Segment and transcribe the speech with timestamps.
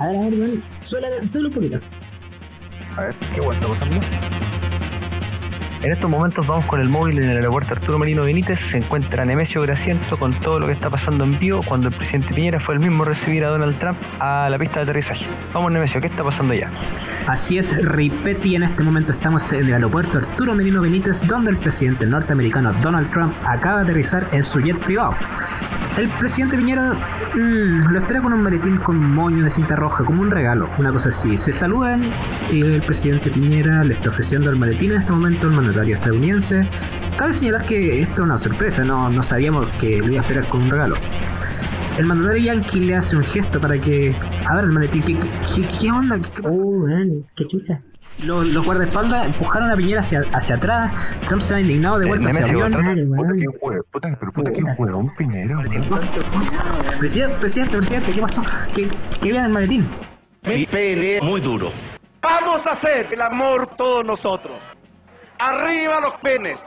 [0.00, 1.78] A ver, a ver, un poquito.
[2.96, 4.00] A ver, qué bueno está pasando.
[5.82, 8.58] En estos momentos vamos con el móvil en el aeropuerto Arturo Marino Benítez.
[8.70, 12.34] Se encuentra Nemesio Graciento con todo lo que está pasando en vivo cuando el presidente
[12.34, 15.26] Piñera fue el mismo a recibir a Donald Trump a la pista de aterrizaje.
[15.52, 16.70] Vamos Nemesio, ¿qué está pasando ya?
[17.26, 21.58] Así es, Ripetti, en este momento estamos en el aeropuerto Arturo Merino Benítez, donde el
[21.58, 25.14] presidente norteamericano Donald Trump acaba de aterrizar en su jet privado.
[26.00, 26.94] El presidente Piñera
[27.34, 30.90] mm, lo espera con un maletín con moño de cinta roja, como un regalo, una
[30.90, 31.36] cosa así.
[31.44, 32.02] Se saludan
[32.50, 36.66] y el presidente Piñera le está ofreciendo el maletín en este momento al mandatario estadounidense.
[37.18, 40.48] Cabe señalar que esto es una sorpresa, no, no sabíamos que lo iba a esperar
[40.48, 40.96] con un regalo.
[41.98, 44.16] El mandatario yankee le hace un gesto para que
[44.48, 45.02] abra el maletín.
[45.02, 46.16] ¿Qué, qué, onda?
[46.44, 47.82] Uh, weón, qué chucha.
[48.22, 50.92] Los, los guardaespaldas empujaron a Piñera hacia, hacia atrás.
[51.28, 53.16] Trump se va indignado de vuelta Eh, hacia el Nemesio, avión.
[53.16, 55.56] Puta que huevo, puta, pero puta que huevo, un Piñera.
[56.98, 58.42] Presidente, presidente, presidente, ¿qué pasó?
[58.74, 58.88] ¿Qué,
[59.20, 59.88] qué viene el maletín?
[60.44, 61.70] Mi pene es muy duro.
[62.22, 64.56] Vamos a hacer el amor todos nosotros.
[65.38, 66.58] Arriba los penes.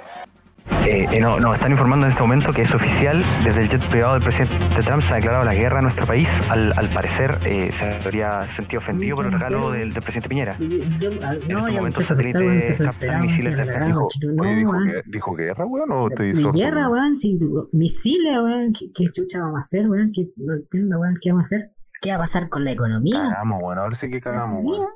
[0.86, 3.90] Eh, eh, no, no, están informando en este momento que es oficial, desde el jet
[3.90, 6.28] privado del presidente Trump se ha declarado la guerra a nuestro país.
[6.50, 10.58] Al, al parecer eh, se habría sentido ofendido por el regalo del, del presidente Piñera.
[10.60, 10.68] Yo,
[11.00, 14.86] yo- ah, este no, ya momento satélite capta weón, misiles de- dijo- no, dijo, weón.
[14.88, 16.52] que- ¿dijo guerra, weón, o Mi sordo?
[16.58, 17.16] guerra, weón?
[17.16, 17.38] si,
[17.74, 20.12] misiles, weón, ¿qué, qué chucha vamos a hacer, weón?
[20.14, 21.70] ¿Qué, no entiendo, weón, ¿qué vamos a hacer?
[22.02, 23.20] ¿Qué va a pasar con la economía?
[23.30, 24.88] Cagamos, weón, ahora sí que cagamos, weón.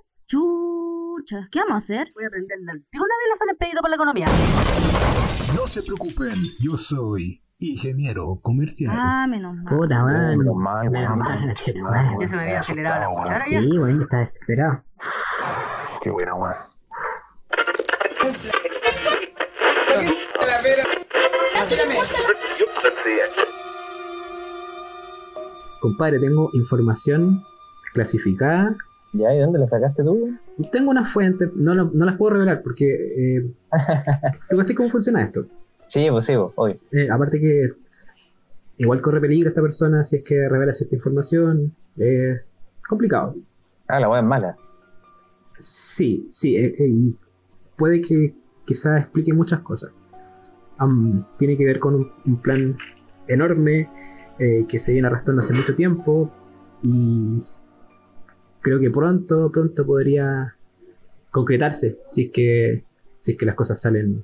[1.17, 2.11] Chucha, ¿qué vamos a hacer?
[2.13, 3.03] Voy a prenderle al tiro.
[3.03, 4.27] Una vez las han pedido para la economía.
[5.55, 8.91] No se preocupen, yo soy ingeniero comercial.
[8.93, 9.75] Ah, menos mal.
[9.75, 10.37] Puta, weón.
[10.37, 11.23] Menos mal, weón.
[12.19, 13.61] Ya se me había acelerado la cuchara ya.
[13.61, 14.83] Sí, weón, está desesperado.
[16.03, 16.55] Qué buena, weón.
[25.79, 27.43] Compadre, tengo información
[27.93, 28.75] clasificada.
[29.13, 29.33] ¿Ya?
[29.33, 30.29] ¿Y dónde la sacaste tú?
[30.71, 32.85] Tengo una fuente, no, lo- no las puedo revelar porque...
[33.37, 33.51] Eh,
[34.49, 35.45] ¿Tú sabes cómo funciona esto?
[35.87, 36.79] Sí, pues sí, pues, hoy.
[36.91, 37.69] Eh, aparte que
[38.77, 41.73] igual corre peligro esta persona si es que revela cierta información.
[41.97, 42.41] Eh,
[42.87, 43.35] complicado.
[43.87, 44.57] Ah, la weá es mala.
[45.59, 47.17] Sí, sí, eh, eh, y
[47.77, 49.91] puede que quizás explique muchas cosas.
[50.77, 52.77] Am, tiene que ver con un, un plan
[53.27, 53.89] enorme
[54.69, 56.31] que se viene arrastrando hace mucho tiempo
[56.83, 57.41] y
[58.61, 60.55] creo que pronto, pronto podría
[61.31, 62.83] concretarse si es que,
[63.19, 64.23] si es que las cosas salen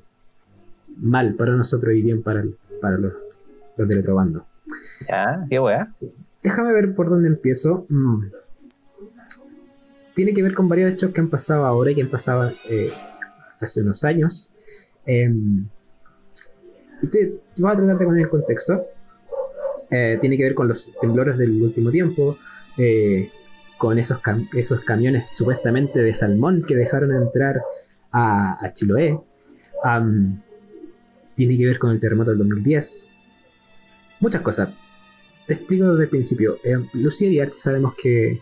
[0.98, 3.14] mal para nosotros y bien para, el- para los,
[3.78, 4.46] los del otro bando.
[5.10, 5.94] Ya, qué weá.
[6.44, 7.86] Déjame ver por dónde empiezo.
[7.90, 8.26] Mm.
[10.16, 12.90] Tiene que ver con varios hechos que han pasado ahora y que han pasado eh,
[13.60, 14.50] hace unos años.
[15.06, 15.66] Em,
[17.02, 18.86] y te voy a tratar de poner en contexto.
[19.90, 22.38] Eh, tiene que ver con los temblores del último tiempo,
[22.78, 23.30] eh,
[23.84, 27.62] con esos, cam- esos camiones supuestamente de salmón que dejaron entrar
[28.14, 29.20] a, a Chiloé.
[31.36, 33.14] Tiene que ver con el terremoto del 2010.
[34.22, 34.70] Muchas cosas
[35.48, 36.58] te explico desde el principio.
[36.64, 38.40] Eh, Lucía Diart sabemos que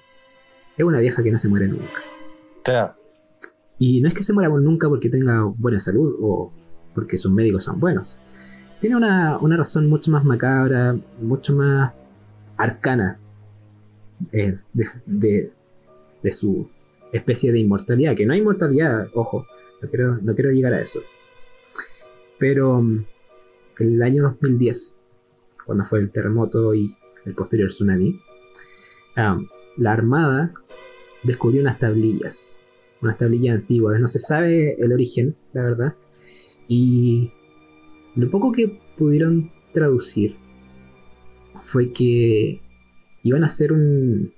[0.77, 2.01] es una vieja que no se muere nunca.
[2.63, 2.93] Claro.
[3.79, 6.53] Y no es que se muera nunca porque tenga buena salud o
[6.93, 8.19] porque sus médicos son buenos.
[8.79, 11.93] Tiene una, una razón mucho más macabra, mucho más
[12.57, 13.17] arcana
[14.31, 15.51] eh, de,
[16.23, 16.69] de- su
[17.11, 18.15] especie de inmortalidad.
[18.15, 19.45] Que no hay inmortalidad, ojo,
[19.81, 21.01] no quiero, no quiero llegar a eso.
[22.37, 23.05] Pero mm,
[23.79, 24.97] en el año 2010,
[25.65, 26.95] cuando fue el terremoto y
[27.25, 28.19] el posterior tsunami,
[29.15, 29.39] ah,
[29.77, 30.53] la Armada
[31.23, 32.59] descubrió unas tablillas,
[33.01, 35.95] unas tablillas antiguas, no se sabe el origen, la verdad,
[36.67, 37.31] y
[38.15, 40.35] lo poco que pudieron traducir
[41.63, 42.59] fue que
[43.23, 44.33] iban a ser un,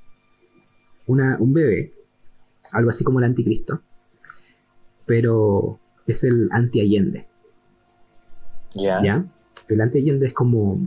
[1.07, 1.93] una- un bebé,
[2.71, 3.81] algo así como el anticristo,
[5.05, 7.27] pero es el anti-Allende.
[8.75, 9.01] Ya.
[9.03, 9.25] ¿Ya?
[9.67, 10.79] El anti-Allende es como.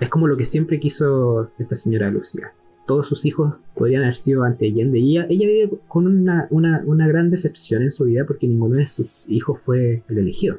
[0.00, 2.52] Es como lo que siempre quiso esta señora Lucía.
[2.86, 4.98] Todos sus hijos podrían haber sido anti-Allende.
[4.98, 8.74] Y ella, ella vive con una, una, una gran decepción en su vida porque ninguno
[8.76, 10.58] de sus hijos fue el elegido.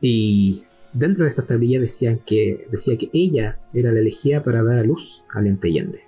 [0.00, 0.64] Y
[0.94, 4.84] dentro de estas tablillas decían que, decía que ella era la elegida para dar a
[4.84, 6.00] luz al anti-Allende.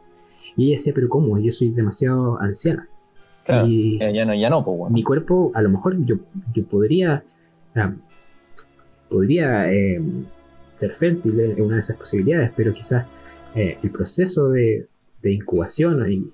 [0.57, 1.39] Y ella decía, pero ¿cómo?
[1.39, 2.89] Yo soy demasiado anciana.
[3.45, 3.67] Claro.
[3.69, 6.17] Y- Eh, ya no, ya no, pues mi cuerpo, a lo mejor yo,
[6.55, 7.23] yo podría,
[7.75, 7.93] ah,
[9.09, 10.01] podría eh,
[10.77, 13.07] ser fértil en una de esas posibilidades, pero quizás
[13.55, 14.87] eh, el proceso de,
[15.23, 16.33] de incubación y,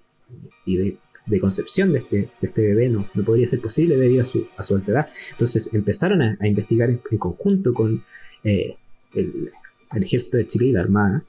[0.67, 0.97] y de,
[1.27, 4.47] de concepción de este, de este bebé no, no podría ser posible debido a su,
[4.57, 5.09] a su edad.
[5.33, 8.03] Entonces empezaron a, a investigar en, en conjunto con
[8.45, 8.77] eh,
[9.15, 9.51] el,
[10.03, 11.23] ejército de Chile y la Armada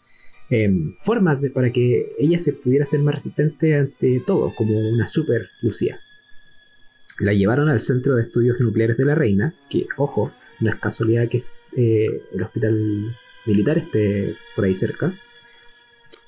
[0.49, 5.47] em, formas para que ella se pudiera ser más resistente ante todo, como una super
[5.61, 5.99] Lucía.
[7.19, 11.27] La llevaron al Centro de Estudios Nucleares de la Reina, que, ojo, no es casualidad
[11.29, 11.43] que
[11.75, 12.77] eh, el hospital
[13.45, 15.13] militar esté por ahí cerca,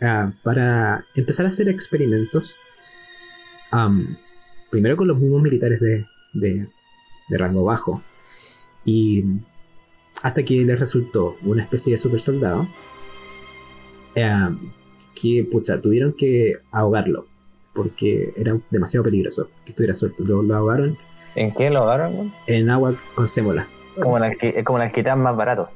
[0.02, 2.54] ah, para empezar a hacer experimentos,
[4.70, 6.68] primero con los mismos militares de, de-
[7.30, 8.04] de rango bajo,
[8.84, 9.24] y
[10.26, 12.66] hasta que les resultó una especie de super soldado,
[14.16, 14.58] am,
[15.14, 17.28] que pucha, tuvieron que ahogarlo,
[17.76, 20.24] porque era demasiado peligroso que estuviera suelto.
[20.24, 20.98] Lo, lo ahogaron
[21.36, 22.32] ¿En qué lo ahogaron?
[22.48, 23.68] en agua con sémola.
[24.02, 25.70] Como es como el alquitrán más barato.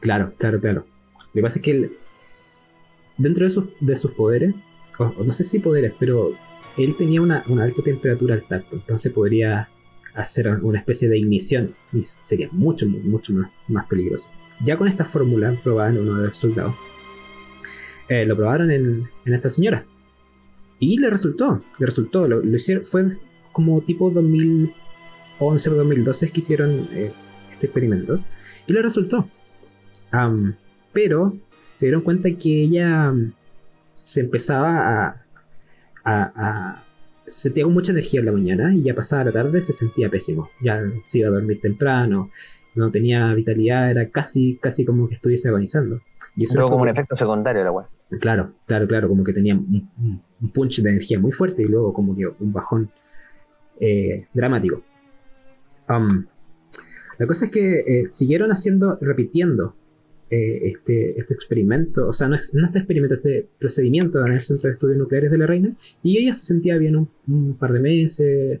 [0.00, 0.84] Claro, claro, claro.
[1.32, 1.92] Lo que pasa es que él,
[3.18, 4.52] dentro de sus, de sus poderes,
[4.98, 6.32] no sé si poderes, pero
[6.76, 9.68] él tenía una, una alta temperatura al tacto, entonces podría
[10.14, 14.28] hacer una especie de ignición y sería mucho, mu- mucho más, más peligroso.
[14.64, 16.74] Ya con esta fórmula probada en uno de los soldados,
[18.08, 19.84] eh, lo probaron en, en esta señora
[20.78, 23.16] y le resultó, le resultó, lo, hicieron, fue
[23.52, 27.12] como tipo 2011 o 2012 que hicieron eh,
[27.52, 28.20] este experimento
[28.66, 29.28] y le resultó.
[30.10, 30.54] Am,
[30.92, 31.34] pero
[31.76, 33.32] se dieron cuenta que ella am,
[33.94, 35.24] se empezaba a,
[36.04, 36.84] a-
[37.26, 40.08] se sentía con mucha energía en la mañana y ya pasada la tarde se sentía
[40.08, 40.48] pésimo.
[40.60, 42.30] Ya se iba a dormir temprano,
[42.74, 46.00] no tenía vitalidad, era casi, casi como que estuviese agonizando.
[46.36, 47.88] Y eso Luego fue como un efecto secundario la weá.
[48.20, 51.66] Claro, claro, claro, como que tenía un, un- un punch de energía muy fuerte y
[51.66, 52.90] luego como que un bajón
[53.80, 54.82] eh, dramático.
[55.86, 56.26] Am,
[57.18, 59.74] la cosa es que eh, siguieron haciendo, repitiendo
[60.34, 64.42] eh, este, este experimento, o sea, no, es- no este experimento, este procedimiento en el
[64.42, 67.80] Centro de Estudios Nucleares de la Reina, y ella se sentía bien un, par de
[67.80, 68.60] meses,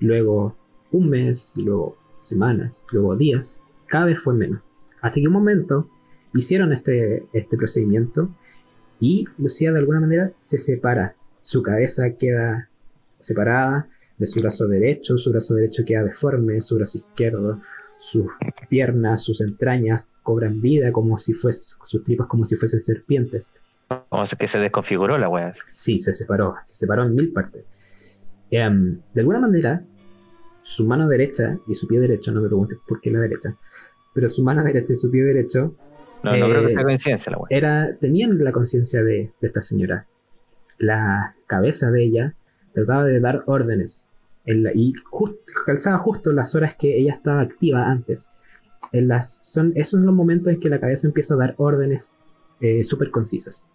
[0.00, 0.56] luego
[0.92, 4.60] un mes, luego semanas, luego días, cada vez fue menos.
[5.00, 5.88] Hasta que un momento
[6.34, 8.28] hicieron este, este procedimiento
[9.00, 11.14] y Lucía de alguna manera se separa.
[11.40, 12.68] Su cabeza queda
[13.18, 13.88] separada
[14.18, 17.60] de su brazo derecho, su brazo derecho queda deforme, su brazo izquierdo,
[17.98, 18.26] sus
[18.70, 23.52] piernas, sus entrañas cobran vida como si fuese, sus tripas como si fuesen serpientes.
[24.08, 25.52] Como si que se desconfiguró la weá.
[25.68, 27.64] Sí, se separó, se separó en mil partes.
[28.50, 29.84] Em, de alguna manera,
[30.62, 33.56] su mano derecha y su pie derecho, no me preguntes por qué la derecha,
[34.14, 35.74] pero su mano derecha y su pie derecho
[36.22, 37.48] No, no creo que Eh, sea coincidencia la weá.
[37.48, 40.06] era, tenían la conciencia de, de esta señora.
[40.78, 42.36] La cabeza de ella
[42.72, 44.17] trataba de dar órdenes en
[44.74, 44.92] y
[45.66, 48.30] calzaba justo las horas que ella estaba activa antes.
[48.92, 52.18] En las, son, esos son los momentos en que la cabeza empieza a dar órdenes
[52.60, 53.68] eh, súper concisas.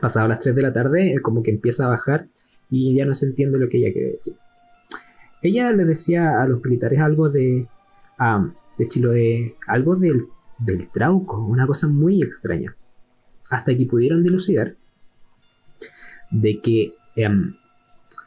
[0.00, 2.28] Pasado las 3 de la tarde, eh, como que empieza a bajar
[2.70, 4.36] y ya no se entiende lo que ella quiere decir.
[5.42, 7.66] Ella le decía a los militares algo de,
[8.78, 10.26] de Chiloé, algo del,
[10.58, 12.76] del trauco, una cosa muy extraña.
[13.50, 14.76] Hasta que pudieron dilucidar
[16.30, 17.54] de que em,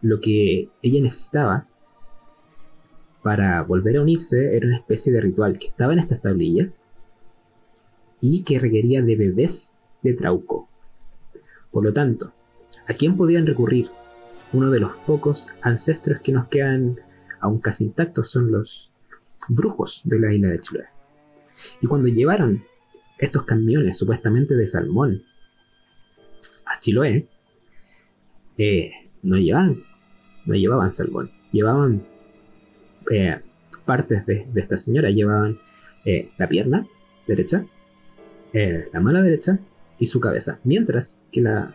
[0.04, 1.66] lo que ella necesitaba
[3.24, 6.84] para volver a unirse era una especie de ritual que estaba en estas tablillas
[8.20, 10.68] y que requería de bebés de trauco.
[11.72, 12.34] Por lo tanto,
[12.86, 13.88] ¿a quién podían recurrir?
[14.52, 17.00] Uno de los pocos ancestros que nos quedan
[17.40, 18.92] aún casi intactos son los
[19.48, 20.86] brujos de la isla de Chiloé.
[21.82, 22.66] Y cuando llevaron
[23.18, 25.22] estos camiones supuestamente de salmón
[26.66, 27.30] a Chiloé,
[28.58, 28.92] eh,
[29.22, 29.82] no llevaban,
[30.46, 32.04] no llevaban salmón, llevaban
[33.12, 33.40] eh,
[33.86, 35.58] partes de, de esta señora, llevaban
[36.06, 36.88] eh, la pierna
[37.28, 37.66] derecha,
[38.54, 39.60] eh, la mano derecha
[40.00, 41.74] y su cabeza, mientras que la-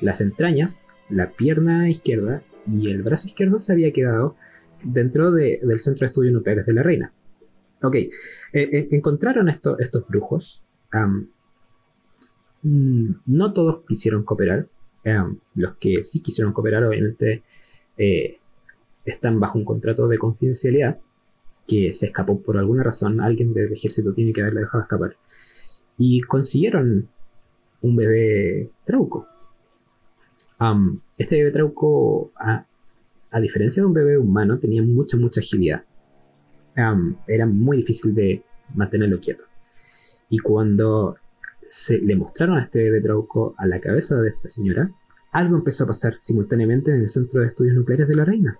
[0.00, 4.36] las entrañas, la pierna izquierda y el brazo izquierdo se había quedado
[4.82, 7.12] dentro de- del Centro de Estudios Nucleares de la Reina.
[7.82, 7.96] Ok,
[8.52, 10.62] encontraron esto- estos brujos.
[12.62, 14.66] mm, no todos quisieron cooperar.
[15.54, 17.42] los que sí quisieron cooperar, obviamente,
[17.98, 18.38] eh,
[19.04, 20.98] están bajo un contrato de confidencialidad
[21.66, 23.20] que se escapó por alguna razón.
[23.20, 25.16] Alguien del ejército tiene que haberle dejado escapar.
[25.98, 27.08] Y consiguieron
[27.82, 29.26] un bebé trauco.
[30.58, 32.64] Am, este bebé trauco, a,
[33.30, 35.84] a diferencia de un bebé humano, tenía mucha, mucha agilidad.
[36.76, 38.42] Am, era muy difícil de
[38.74, 39.44] mantenerlo quieto.
[40.30, 41.16] Y cuando
[41.68, 44.90] se le mostraron a este bebé trauco a la cabeza de esta señora,
[45.38, 48.58] algo empezó a pasar simultáneamente en el Centro de Estudios Nucleares de la Reina.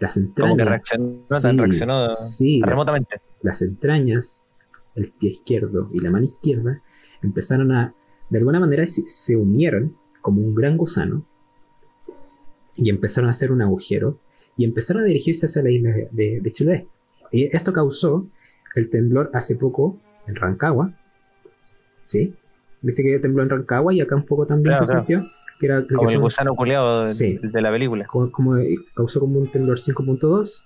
[0.00, 3.20] Las Como que entrañas, reaccionó, Sí, reaccionó sí, las- remotamente.
[3.42, 4.48] las entrañas,
[4.94, 6.82] el pie izquierdo y la mano izquierda
[7.22, 7.94] empezaron a,
[8.30, 11.24] de alguna manera, se, unieron como un gran gusano
[12.76, 14.18] y empezaron a hacer un agujero
[14.56, 16.86] y empezaron a dirigirse hacia la isla de, de- de Chiloé.
[17.32, 18.28] Y esto causó
[18.74, 20.92] el temblor hace poco en Rancagua,
[22.04, 22.34] ¿sí?
[22.82, 25.06] Viste que tembló en Rancagua y acá un poco también Claro, se claro.
[25.06, 25.30] sintió.
[25.58, 27.38] Que era, creo Como que el fue- gusano culeado de, Sí.
[27.42, 28.06] de la película.
[28.06, 28.56] como, como-
[28.94, 30.62] causó como un temblor 5.2.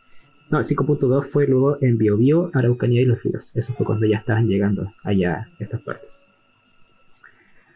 [0.50, 3.52] No, el 5.2 fue luego en Biobío, Araucanía y Los Ríos.
[3.54, 6.10] Eso fue cuando ya estaban llegando allá a estas partes.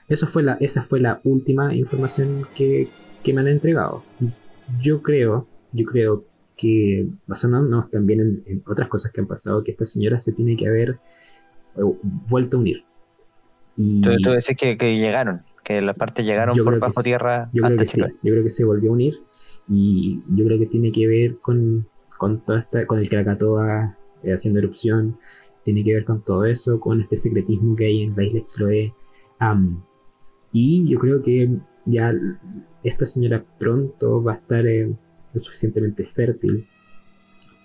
[0.09, 2.89] Eso fue la, esa fue la última información que,
[3.25, 4.05] que me han entregado.
[4.81, 6.25] Yo creo, yo creo
[6.57, 10.57] que basándonos también en, en otras cosas que han pasado, que esta señora se tiene
[10.57, 10.99] que haber
[11.77, 11.81] eh,
[12.29, 12.85] vuelto a unir.
[13.77, 17.51] Y Tú, tú decís que, que llegaron, que las partes llegaron Yo por bajo tierra
[17.53, 19.15] yo creo que sí, yo creo que se volvió a unir
[19.69, 24.33] y yo creo que tiene que ver con, con toda esta, con el Krakatoa eh,
[24.33, 25.19] haciendo erupción,
[25.65, 28.95] tiene que ver con todo eso, con este secretismo que hay en la isla Chiloé.
[29.41, 29.83] Am,
[30.53, 31.51] y yo creo que
[31.85, 32.15] ya
[32.85, 34.87] esta señora pronto va a estar eh,
[35.35, 36.65] lo suficientemente fértil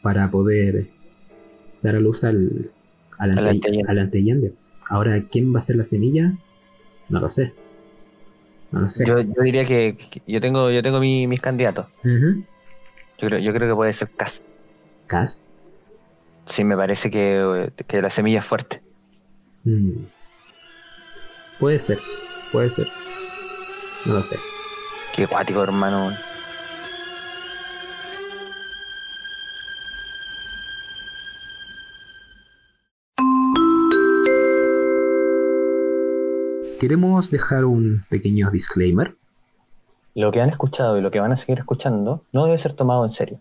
[0.02, 0.88] para poder
[1.84, 2.72] dar a luz al,
[3.20, 4.54] al, ante- al.
[4.90, 6.34] Ahora, ¿quién va a ser la semilla?
[7.10, 7.54] No lo sé.
[8.72, 9.06] No lo sé.
[9.06, 11.88] Yo, yo diría que, que yo tengo yo tengo mi- mis candidatos.
[13.18, 14.46] Yo creo, yo creo que puede ser Cast.
[15.08, 15.46] Cast.
[16.46, 18.84] Sí, me parece que, que la semilla es fuerte.
[19.66, 20.12] Mm.
[21.58, 22.04] Puede ser,
[22.50, 22.92] puede ser.
[24.04, 24.46] No lo sé.
[25.12, 26.18] Qué cuático, hermano.
[36.82, 39.16] Queremos dejar un pequeño disclaimer.
[40.16, 43.06] Lo que han escuchado y lo que van a seguir escuchando no debe ser tomado
[43.06, 43.40] en serio.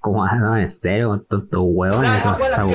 [0.00, 2.66] Como ah, no, en serio, con tontos huevones, con esa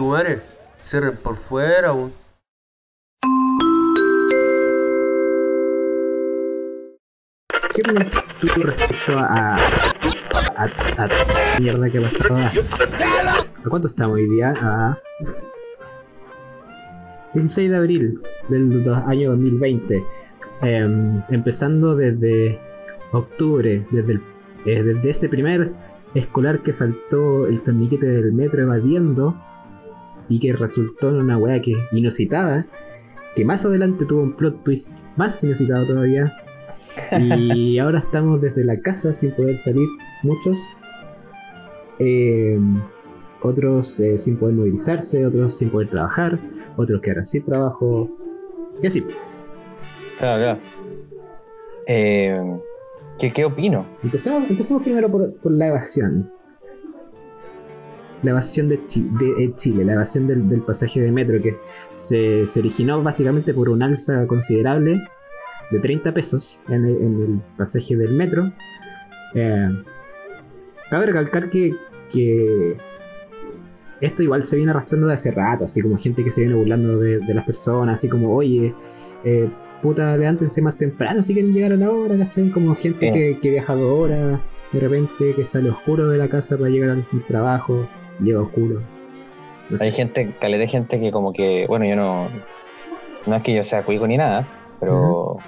[0.00, 0.42] madre.
[0.82, 2.12] Cierren por fuera, weón.
[7.72, 8.10] ¿Qué opinas
[8.40, 9.56] tú respecto a,
[10.58, 11.08] a,
[11.60, 12.34] mierda que pasó?
[12.34, 14.52] ¿A ¿A cuánto estamos hoy día?
[14.56, 14.98] A
[17.34, 20.04] 16 de abril del año 2020.
[20.62, 22.58] Em, empezando desde
[23.12, 24.22] octubre, desde, el-
[24.66, 25.72] eh, desde ese primer
[26.14, 29.36] escolar que saltó el torniquete del metro evadiendo
[30.28, 32.66] y que resultó en una wea que inusitada,
[33.36, 36.32] que más adelante tuvo un plot twist más inusitado todavía.
[37.18, 39.86] Y ahora estamos desde la casa sin poder salir,
[40.22, 40.58] muchos.
[41.98, 42.58] Eh,
[43.42, 46.38] otros eh, sin poder movilizarse, otros sin poder trabajar,
[46.76, 48.10] otros que ahora sí trabajo.
[48.82, 49.04] Y así.
[50.18, 50.60] Claro, claro.
[51.86, 52.40] Eh,
[53.18, 53.86] ¿qué, ¿Qué opino?
[54.02, 56.30] Empecemos, empecemos primero por, por la evasión.
[58.22, 61.52] La evasión de, Chi- de, eh, Chile, la evasión del, del pasaje de metro que
[61.92, 65.00] se, se originó básicamente por un alza considerable
[65.70, 68.52] de 30 pesos en el, en el pasaje del metro.
[69.36, 69.68] Eh,
[70.90, 71.74] cabe recalcar que,
[72.12, 72.76] que
[74.00, 76.98] esto igual se viene arrastrando de hace rato, así como gente que se viene burlando
[76.98, 78.74] de, de las personas, así como, oye,
[79.24, 79.48] eh,
[79.82, 82.50] puta, levántense más temprano si quieren llegar a la hora, ¿cachai?
[82.50, 83.18] Como gente Sí.
[83.18, 84.40] que, que viaja dos horas,
[84.72, 87.88] de repente que sale oscuro de la casa para llegar al trabajo,
[88.20, 88.80] llega oscuro.
[89.70, 89.84] No sé.
[89.84, 92.28] Hay gente, caleta de gente que como que, bueno, yo no,
[93.26, 94.46] no es que yo sea cuico ni nada,
[94.80, 95.38] pero,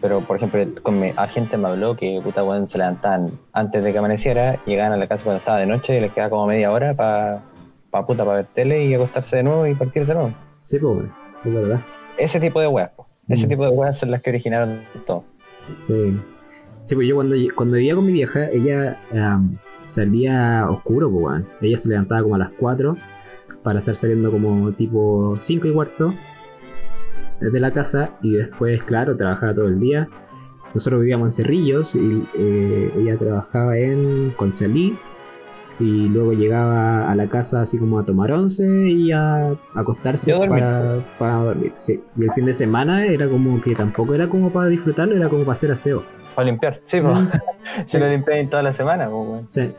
[0.00, 3.82] pero por ejemplo, con mi, a gente me habló que puta weón se levantaban antes
[3.82, 6.46] de que amaneciera, llegaban a la casa cuando estaba de noche y les quedaba como
[6.46, 7.42] media hora para
[7.90, 10.32] pa puta para ver tele y acostarse de nuevo y partir de nuevo.
[10.62, 11.12] Sí, pues, bueno,
[11.44, 11.80] es verdad.
[12.18, 12.90] Ese tipo de weas,
[13.28, 13.48] ese Mm.
[13.48, 15.24] tipo de weas son las que originaron todo.
[15.86, 16.18] Sí.
[16.84, 18.96] Sí, pues yo cuando, cuando vivía con mi vieja, ella
[19.84, 21.48] salía oscuro, pues, weón.
[21.60, 22.96] Ella se levantaba como a las 4
[23.62, 26.14] para estar saliendo como tipo 5 y cuarto
[27.40, 30.08] de la casa y después, claro, trabajaba todo el día.
[30.74, 34.98] Nosotros vivíamos en Cerrillos y eh, ella trabajaba en Conchalí
[35.78, 40.60] y luego llegaba a la casa así como a tomar once y a acostarse dormir.
[40.60, 41.72] para, para dormir.
[41.76, 42.02] Sí.
[42.16, 45.42] Y el fin de semana era como que tampoco era como para disfrutarlo, era como
[45.42, 46.02] para hacer aseo.
[46.34, 47.14] Para limpiar, sí, po.
[47.14, 47.30] Mm.
[47.86, 49.48] se lo limpian toda la semana, po, weón.
[49.48, 49.70] Sí.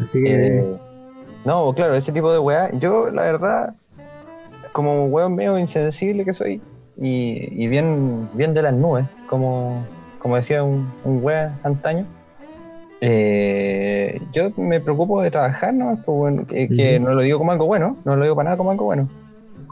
[0.00, 0.58] Así que.
[0.58, 0.76] Eh,
[1.44, 2.70] no, claro, ese tipo de weá.
[2.78, 3.74] Yo, la verdad,
[4.78, 6.62] como un weón medio insensible que soy,
[6.96, 9.84] y, y bien, bien de las nubes, como,
[10.20, 12.06] como decía un, un weá antaño,
[13.00, 15.96] eh, yo me preocupo de trabajar, ¿no?
[16.06, 17.08] Pues, bueno, que, que Ujú.
[17.08, 19.08] no lo digo como algo bueno, no lo digo para nada como algo bueno.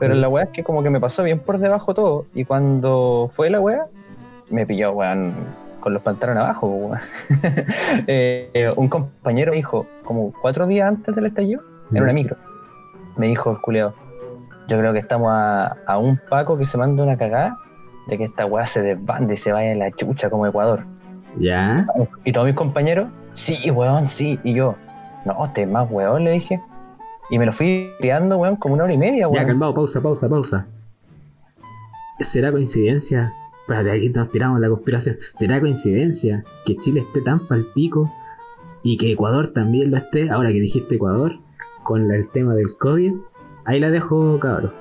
[0.00, 0.22] Pero Ujú.
[0.22, 3.48] la weá es que como que me pasó bien por debajo todo, y cuando fue
[3.48, 3.86] la weá,
[4.50, 5.32] me pilló, weón,
[5.78, 6.98] con los pantalones abajo, weón.
[8.08, 12.36] Eh, un compañero dijo, como cuatro días antes del estallido, en una micro,
[13.16, 13.94] me dijo el culeo,
[14.68, 17.58] yo creo que estamos a, a un Paco que se manda una cagada
[18.08, 20.84] de que esta weá se desbande y se vaya en la chucha como Ecuador.
[21.38, 21.86] ¿Ya?
[22.24, 24.38] Y todos mis compañeros, sí, weón, sí.
[24.44, 24.74] Y yo,
[25.24, 26.60] no, este es más weón, le dije.
[27.28, 29.46] Y me lo fui tirando, weón, como una hora y media, Ya, weón.
[29.46, 30.66] calmado, pausa, pausa, pausa.
[32.20, 33.32] ¿Será coincidencia?
[33.62, 35.16] Espérate, aquí nos tiramos la conspiración.
[35.34, 38.10] ¿Será coincidencia que Chile esté tan pal pico
[38.82, 40.30] y que Ecuador también lo esté?
[40.30, 41.32] Ahora que dijiste Ecuador,
[41.82, 43.12] con el tema del COVID.
[43.66, 44.72] Ahí la dejo, cabrón.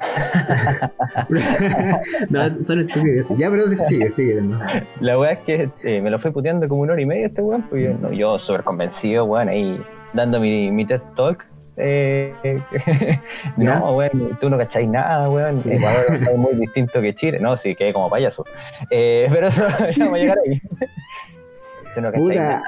[2.30, 3.36] no, son estupideces.
[3.36, 4.40] Ya, pero sigue, sigue.
[4.40, 4.58] ¿no?
[5.00, 7.42] La weá es que eh, me lo fui puteando como una hora y media este
[7.42, 9.80] weón, pues yo, no, yo súper convencido, weón, ahí
[10.14, 11.44] dando mi, mi TED Talk.
[11.76, 12.32] Eh,
[13.56, 15.62] no, weón, tú no cacháis nada, weón.
[15.66, 17.40] Ecuador es muy distinto que Chile.
[17.40, 18.44] No, sí, quedé como payaso.
[18.90, 20.60] Eh, pero eso ya vamos a llegar ahí.
[21.96, 22.62] No Puta.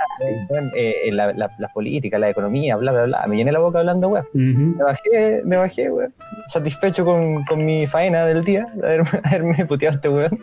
[0.75, 3.27] Eh, eh, la, la, la política, la economía, bla, bla, bla.
[3.27, 4.27] Me llené la boca hablando, weón.
[4.33, 6.13] Me bajé, me bajé, weón.
[6.49, 10.39] Satisfecho con, con mi faena del día, haberme, haberme puteado este weón.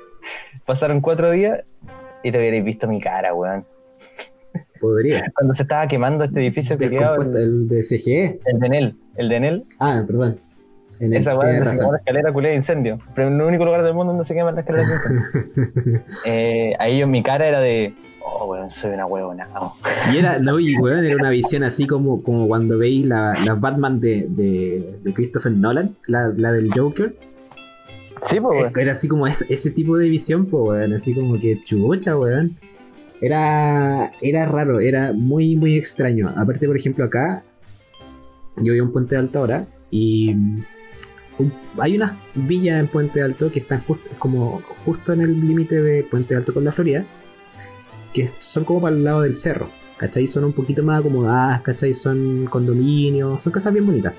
[0.65, 1.61] Pasaron cuatro días
[2.23, 3.65] y te hubierais visto mi cara, weón.
[4.79, 5.25] Podría.
[5.35, 8.39] Cuando se estaba quemando este edificio que quedaba, el, de CGE.
[8.45, 10.39] el de Enel, el de Enel, Ah, perdón.
[10.99, 12.99] En esa weá donde se quemó la escalera culé de incendio.
[13.15, 16.01] Pero en el único lugar del mundo donde se queman las escaleras de incendio.
[16.25, 19.47] Eh, ahí yo, mi cara era de, oh, weón, soy una huevona.
[20.13, 23.55] Y era, no, y weón, era una visión así como, como cuando veis la, la
[23.55, 27.15] Batman de, de, de Christopher Nolan, la, la del Joker.
[28.23, 28.73] Sí, pues, weón.
[28.77, 32.57] Era así como ese, ese tipo de visión, pues, weón, así como que chucha, weón.
[33.21, 36.31] Era, era raro, era muy, muy extraño.
[36.37, 37.43] Aparte, por ejemplo, acá,
[38.57, 40.65] yo vivo en Puente Alto ahora, y un-
[41.79, 46.03] hay unas villas en Puente Alto que están justo, como justo en el límite de
[46.03, 47.03] Puente Alto con la Florida,
[48.13, 50.27] que son como para el lado del cerro, ¿cachai?
[50.27, 51.93] Son un poquito más acomodadas, ¿cachai?
[51.93, 54.13] Son condominios, son casas bien bonitas.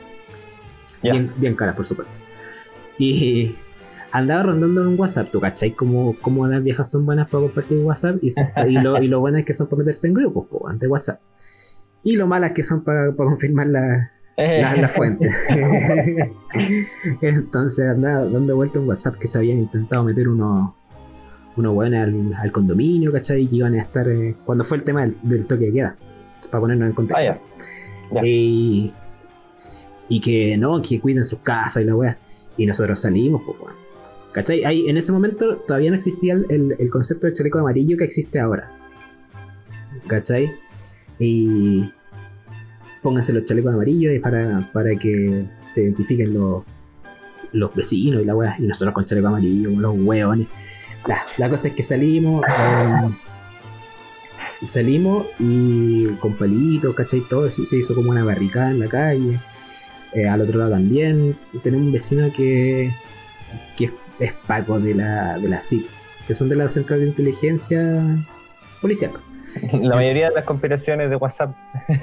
[1.02, 2.12] Bien, bien caras, por supuesto.
[2.99, 3.56] Y
[4.12, 5.73] andaba rondando en un WhatsApp, ¿tú cachai?
[5.73, 8.32] Como, como las viejas son buenas para compartir WhatsApp y,
[8.68, 11.20] y lo, y lo bueno es que son para meterse en grupos, po, ante WhatsApp.
[12.02, 15.30] Y lo malas que son para, para confirmar la, la, la fuente.
[17.21, 20.73] Entonces andaba dando vuelta un WhatsApp que se habían intentado meter unos
[21.60, 23.42] unos buenos al, al condominio, ¿cachai?
[23.42, 25.96] Y que iban a estar eh, cuando fue el tema del, del toque de queda,
[26.50, 27.20] para ponernos en contexto.
[27.20, 27.40] Ah, ya.
[28.12, 28.26] Ya.
[28.26, 28.92] Y,
[30.08, 32.18] y que no, que cuiden sus casas y la weá.
[32.56, 33.75] Y nosotros salimos, pues weón.
[34.32, 34.64] ¿Cachai?
[34.64, 38.04] Ahí, en ese momento todavía no existía el, el- el concepto de chaleco amarillo que
[38.04, 38.70] existe ahora.
[40.06, 40.50] ¿Cachai?
[41.18, 41.90] Y
[43.02, 46.62] pónganse los chalecos amarillos y para, para que se identifiquen los,
[47.52, 48.56] los vecinos y la weá.
[48.58, 50.46] Y nosotros con chaleco amarillo, los hueones.
[51.06, 52.45] La, la cosa es que salimos.
[53.02, 53.17] em,
[54.63, 57.21] salimos y con palitos, ¿cachai?
[57.28, 59.41] Todo se se hizo como una barricada en la calle.
[60.13, 62.93] Eh, al otro lado también tenemos un vecino que,
[63.76, 65.86] que es, es Paco de la, de la CIP,
[66.26, 68.02] que son de la Central de Inteligencia
[68.80, 69.13] Policial.
[69.73, 71.54] La mayoría de las conspiraciones de WhatsApp.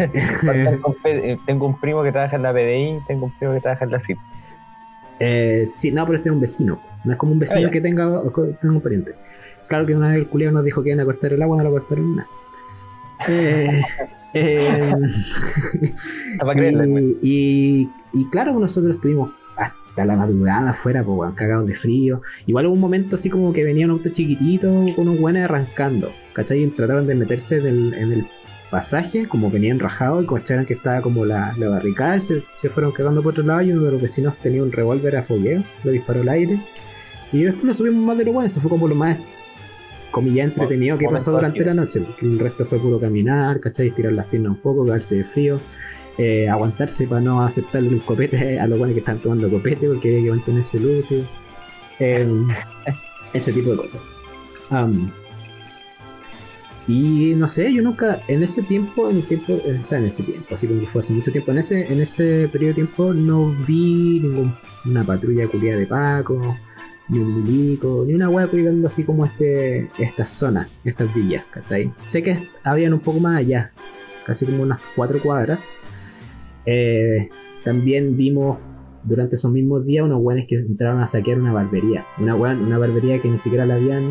[1.05, 3.91] Eh, tengo un primo que trabaja en la PDI, tengo un primo que trabaja en
[3.91, 4.17] la CIP.
[5.19, 6.81] Eh, sí, no, pero este es un vecino.
[7.07, 8.21] No es como un vecino Ah, que tenga,
[8.59, 9.15] tenga un pariente.
[9.67, 11.63] Claro que una vez el culiao nos dijo que iban a cortar el agua, no
[11.63, 12.29] lo cortaron nada.
[13.27, 13.81] Eh,
[14.35, 14.91] eh,
[17.23, 21.73] y, y, y claro, pues nosotros estuvimos hasta la madrugada afuera, pues, weón, cagados de
[21.73, 22.21] frío.
[22.45, 26.11] Igual hubo un momento así como que venía un auto chiquitito con unos buenos arrancando,
[26.33, 26.63] ¿cachai?
[26.63, 28.27] Y trataron de meterse en el
[28.69, 32.91] pasaje, como venían rajados y cacharon que estaba como la, la barricada se, se fueron
[32.91, 35.91] cagando por otro lado y uno de los vecinos tenía un revólver a fogueo, lo
[35.91, 36.59] disparó al aire.
[37.31, 39.19] Y después lo subimos más de lo bueno, eso fue como lo más
[40.11, 43.87] comilla entretenido que pasó durante la noche, porque el resto fue puro caminar, ¿cachai?
[43.87, 45.59] Estirar las piernas un poco, cagarse de frío,
[46.17, 50.09] eh, aguantarse para no aceptar el copete a los buenos que están tomando copete porque
[50.09, 51.23] había que mantenerse lúcido.
[51.99, 52.27] Eh,
[53.33, 54.01] ese tipo de cosas.
[56.87, 60.05] Y no sé, yo nunca, en ese tiempo, en el tiempo, eh, o sea, en
[60.05, 62.75] ese tiempo, así como que fue hace mucho tiempo, en ese, en ese periodo de
[62.75, 66.57] tiempo no vi ninguna patrulla culiada de Paco,
[67.09, 71.93] ni un milico, ni una hueá cuidando así como este, estas zonas, estas villas, ¿cachai?
[71.99, 73.71] Sé que habían un poco más allá,
[74.25, 75.71] casi como unas cuatro cuadras.
[76.65, 77.29] Eh,
[77.63, 78.57] también vimos
[79.03, 82.77] durante esos mismos días unos buenos que entraron a saquear una barbería, una, weón- una
[82.77, 84.09] barbería que ni siquiera la habían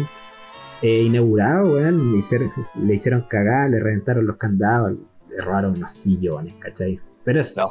[0.82, 2.50] eh, inaugurado, weón, le hicieron,
[2.82, 4.94] le hicieron cagar, le reventaron los candados,
[5.30, 6.98] le robaron unos sillones, ¿cachai?
[7.24, 7.64] Pero es- No,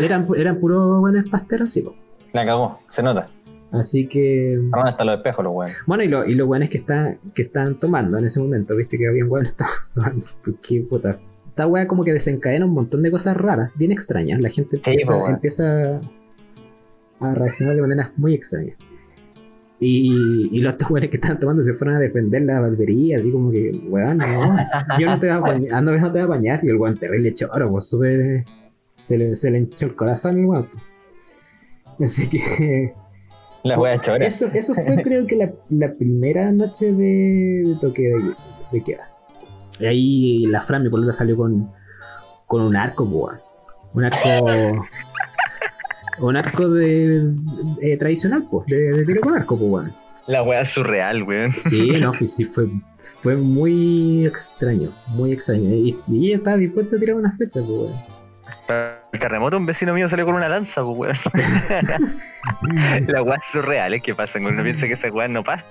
[0.00, 1.94] eran, eran puros buenos pasteros, sí, po.
[2.32, 3.26] La cagó, se nota.
[3.72, 4.58] Así que.
[4.72, 5.76] Arman hasta los espejos, los weones.
[5.86, 8.76] Bueno, y lo, y lo bueno es que, está, que están tomando en ese momento,
[8.76, 10.26] viste que habían weones estaban tomando.
[10.44, 11.18] Porque, puta.
[11.48, 14.40] Esta weá como que desencadena un montón de cosas raras, bien extrañas.
[14.40, 15.34] La gente empieza, po, weón.
[15.34, 16.00] empieza
[17.20, 18.76] a reaccionar de maneras muy extrañas.
[19.78, 23.30] Y, y los otros weones que estaban tomando se fueron a defender la barbería, así
[23.30, 24.56] como que, weón, no,
[24.98, 26.60] yo no te voy a bañar, ando que no te voy a bañar.
[26.62, 28.44] Y el weón terrible choro, pues súper.
[29.02, 30.68] Se le, se le hinchó el corazón el weón.
[31.98, 32.94] Así que.
[33.66, 34.24] La wea chora.
[34.24, 38.34] Eso, eso fue creo que la, la primera noche de, de toque de,
[38.72, 39.10] de queda.
[39.80, 41.70] Y ahí la Fran, mi salió con,
[42.46, 43.40] con un arco, weón.
[43.94, 44.28] Un arco.
[46.20, 47.32] un arco de,
[47.80, 49.92] de- tradicional, pues, de, de tiro con arco, pues, weón.
[50.28, 51.52] La wea es surreal, weón.
[51.52, 52.68] Sí, no, sí, sí, fue,
[53.20, 55.68] fue muy extraño, muy extraño.
[55.74, 57.92] Y, y ella estaba dispuesta a tirar una flecha, pues, weón.
[59.18, 61.16] Para el terremoto, un vecino mío salió con una lanza, pues, weón.
[63.08, 64.46] La wea es surreal, es que pasan.
[64.46, 65.66] Uno piensa que esas weas no pasan.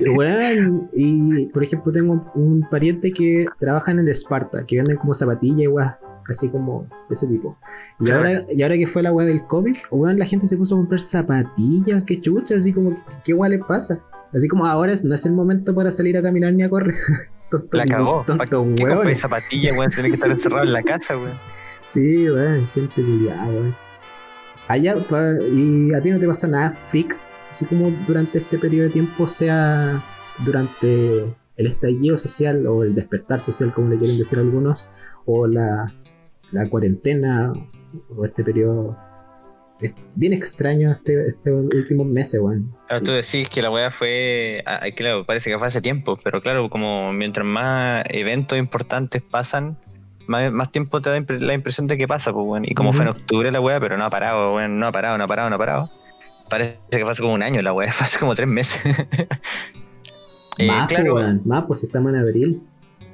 [0.00, 4.96] Y, weón, y por ejemplo tengo un pariente que trabaja en el Sparta, que venden
[4.96, 5.94] como zapatillas y weas,
[6.28, 7.56] así como de ese tipo.
[8.00, 8.20] Y Claro.
[8.20, 10.78] ahora, y ahora que fue la wea del COVID, weón, la gente se puso a
[10.78, 14.00] comprar zapatillas, qué chucha, así como, ¿qué, qué wea les pasa?
[14.32, 16.94] Así como ahora no es el momento para salir a caminar ni a correr.
[17.50, 18.24] Tontos- La cagó.
[18.26, 18.86] tontos ¿Qué hueones.
[18.96, 19.90] compras zapatillas, weón?
[19.90, 21.38] Tiene que estar encerrado en la casa, weón.
[21.92, 23.74] Sí, weón, gente culiada, weón.
[24.68, 27.18] Allá, pa- y a ti no te pasa nada, freak,
[27.50, 30.02] así como durante este periodo de tiempo, sea
[30.44, 31.24] durante
[31.56, 34.88] el estallido social o el despertar social, como le quieren decir algunos,
[35.26, 35.92] o la,
[36.52, 37.52] la cuarentena,
[38.16, 38.96] o este periodo.
[39.80, 42.72] Es bien extraño este, este últimos meses, weón.
[42.88, 44.62] Claro, tú decís que la weá fue.
[44.64, 49.76] ah, claro, parece que fue hace tiempo, pero claro, como mientras más eventos importantes pasan,
[50.26, 52.64] más, más tiempo te da impre- la impresión de que pasa, pues, weón.
[52.64, 55.18] Y como fue en octubre la weá, pero no ha parado, weón, no ha parado,
[55.18, 55.90] no ha parado, no ha parado.
[56.50, 58.82] Parece que hace como un año la weá, hace como tres meses.
[60.58, 62.62] Eh, más, pues, claro, weón, más, pues estamos en abril.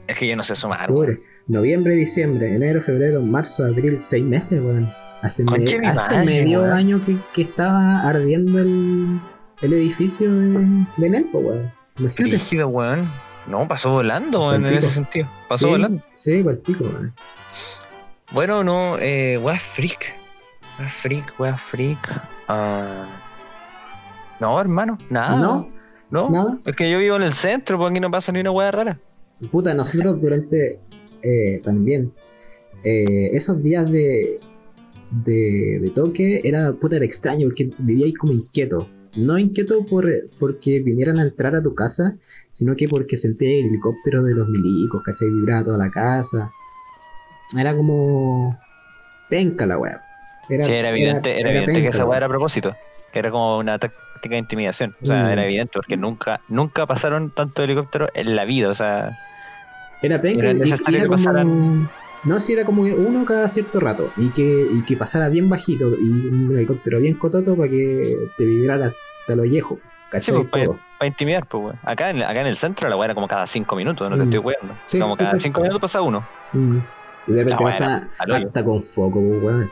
[0.07, 1.21] es que yo no sé sumar, weón.
[1.47, 4.91] noviembre, diciembre, enero, febrero, marzo, abril, seis meses, weón.
[5.23, 6.73] Hace, me- Conche mi hace madre, medio weón.
[6.73, 9.21] año que, que estaba ardiendo el,
[9.63, 11.71] el edificio de, de Nelpo, weón.
[11.99, 12.37] Imagínate.
[12.37, 13.09] Rígido, weón.
[13.49, 14.85] No, pasó volando, en Palpico.
[14.87, 15.29] ese sentido.
[15.49, 16.03] Pasó sí, volando.
[16.13, 17.13] Sí, pa'l pico, weón.
[18.33, 20.07] Bueno, no, eh, weá freak.
[20.79, 21.99] Weá freak, weá freak.
[22.49, 23.07] Ah,
[24.41, 25.37] no, hermano, nada.
[25.39, 25.69] No,
[26.11, 26.59] No, nada.
[26.65, 28.99] es que yo vivo en el centro, pues aquí no pasa ni una weá rara.
[29.51, 30.79] Puta, nosotros durante
[31.23, 32.13] eh, también
[32.85, 34.41] eh, esos días de,
[35.11, 38.89] de, de toque era puta era extraño porque vivía ahí como inquieto.
[39.17, 40.07] No inquieto por,
[40.39, 42.17] porque vinieran a entrar a tu casa,
[42.51, 45.31] sino que porque sentía el helicóptero de los milicos, ¿cachai?
[45.31, 46.53] Vibraba toda la casa.
[47.57, 48.59] Era como
[49.29, 50.03] penca la weá.
[50.49, 52.77] Era, sí, era evidente, era, evidente que esa weá era a propósito.
[53.13, 54.95] Que era como una táctica de intimidación.
[55.03, 55.29] O sea, Mm.
[55.31, 58.69] era evidente porque nunca, nunca pasaron tanto helicóptero en la vida.
[58.69, 59.09] O sea,
[60.03, 61.19] Era penca Era necesario era que como...
[61.19, 61.91] pasaran-
[62.25, 65.89] No, si era como uno cada cierto rato y que, y que pasara bien bajito
[66.01, 69.79] y un helicóptero bien cototo para que te vibrara hasta lo viejo.
[70.21, 70.79] sí, pues, para, Todo.
[71.05, 71.79] intimidar, pues weón.
[71.85, 74.23] Acá, en, acá en el centro la weá era como cada cinco minutos, no te
[74.23, 74.25] Mm.
[74.25, 74.75] estoy weando.
[74.85, 75.41] Sí, como cada sí.
[75.41, 76.27] cinco minutos pasa uno.
[76.53, 76.79] Mm.
[77.29, 79.71] Y de repente pasa hasta con foco, pues, weón.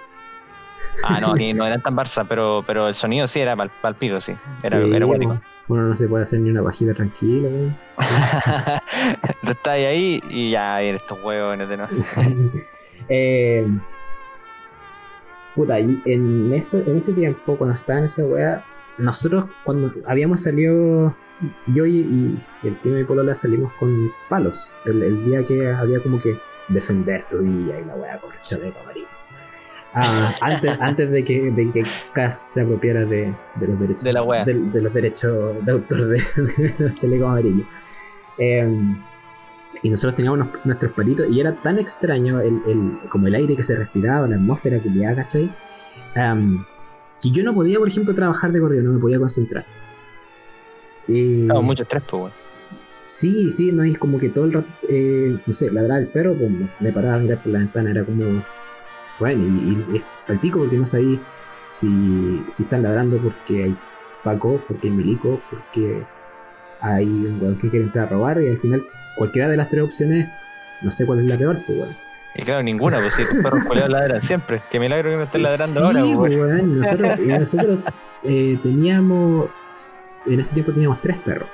[1.05, 4.21] Ah, no, aquí no eran tan Barça, pero, pero el sonido sí era pal, palpico,
[4.21, 4.33] sí.
[4.63, 5.41] Era, Sí, era cuático.
[5.69, 7.77] Uno no se puede hacer ni una pajita tranquila, weón.
[9.43, 11.89] Tú estás ahí y ya vienen estos huevos de no.
[13.09, 13.67] eh,
[15.55, 18.65] puta, y en, eso, en ese tiempo, cuando estaba en esa weá,
[18.99, 21.15] nosotros cuando habíamos salido,
[21.67, 21.99] yo y,
[22.63, 24.73] y el tío de polola salimos con palos.
[24.85, 28.41] El, el día que había como que defender tu villa y la weá con el
[28.41, 29.16] chaleco amarillo.
[29.99, 31.83] Ah, antes, antes de que, de que
[32.13, 34.45] Cast se apropiara de, de los derechos De la wea.
[34.45, 36.21] de, de los derechos de autor de,
[36.79, 37.67] los chalecos amarillos.
[38.37, 38.95] Em,
[39.83, 43.63] y nosotros teníamos nuestros palitos y era tan extraño el, el- como el aire que
[43.63, 45.51] se respiraba, la atmósfera culiada, ¿cachai?
[46.15, 46.67] Am,
[47.23, 49.65] que yo no podía, por ejemplo, trabajar de corrido, no me podía concentrar.
[51.09, 52.33] Y- No, mucho estrés, pues.
[53.03, 56.35] Sí, sí, no es como que todo el rato, eh, no sé, ladraba el perro,
[56.37, 58.45] pues me paraba a mirar por la ventana, era como,
[59.19, 61.19] bueno, y, y es al pico porque no sabía
[61.65, 63.77] si, si están ladrando porque hay
[64.23, 66.05] Paco, porque hay Milico, porque
[66.81, 68.85] hay un weón que quiere entrar a robar, y al final
[69.17, 70.29] cualquiera de las tres opciones,
[70.83, 71.97] no sé cuál es la peor, pues weón.
[72.35, 74.61] Y claro, ninguna, pues si tus perros culeados ladran siempre.
[74.71, 76.51] Qué milagro que me estén ladrando sí, ahora, pues, weón.
[76.51, 77.79] weón, Nosotros, nosotros
[78.25, 79.49] eh, teníamos,
[80.27, 81.49] en ese tiempo teníamos tres perros.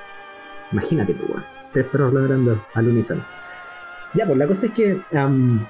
[0.71, 1.43] Imagínate, pues, weón.
[1.71, 3.23] Tres perros ladrando al unísono.
[4.13, 5.65] Ya, pues la cosa es que am,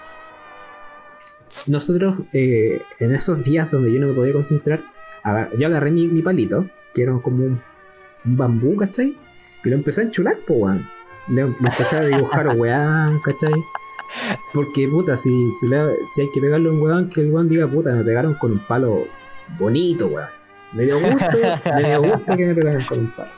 [1.68, 4.82] nosotros, eh, en esos días donde yo no me podía concentrar,
[5.58, 7.62] yo agarré mi, mi palito, que era como un,
[8.26, 9.16] un bambú, ¿cachai?
[9.64, 10.88] Y lo empecé a enchular, pues, weón.
[11.30, 13.54] Le, le empecé a dibujar weón, ¿cachai?
[14.54, 17.48] Porque, puta, si, si, le- si hay que pegarle a un weón, que el weón
[17.50, 19.06] diga, puta, me pegaron con un palo
[19.58, 20.28] bonito, weón.
[20.74, 21.38] Me dio gusto,
[21.76, 23.30] me dio gusto que me pegaran con un palo.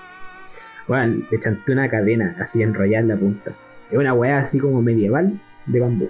[0.87, 3.51] Bueno, le chanté una cadena así enrollada en la punta.
[3.91, 6.09] Es una weá así como medieval de bambú.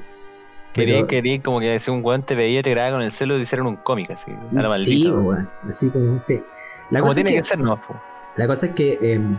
[0.76, 3.38] Quería, quería como que si un weón te veía, te grababa con el celo y
[3.38, 4.32] te hicieron un cómic así.
[4.32, 5.12] A la sí, maldita.
[5.14, 5.50] weón.
[5.70, 6.44] así como, sí.
[6.92, 7.76] La como cosa, es tiene que, que, ser, no.
[7.82, 7.96] po.
[8.36, 9.38] la cosa es que em,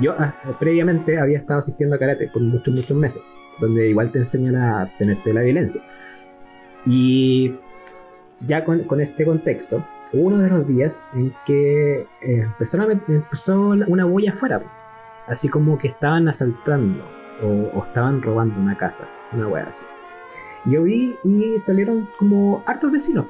[0.00, 3.22] yo ah, previamente había estado asistiendo a karate por muchos, muchos meses,
[3.60, 5.82] donde igual te enseñan a abstenerte de la violencia.
[6.86, 7.54] Y
[8.40, 12.06] ya con, con este contexto, uno de los días en que eh,
[12.42, 14.62] empezaron a met- empezó una bulla afuera,
[15.26, 17.02] así como que estaban asaltando
[17.42, 17.46] o,
[17.78, 19.84] o estaban robando una casa, una wea así.
[20.66, 23.26] Yo vi y salieron como hartos vecinos.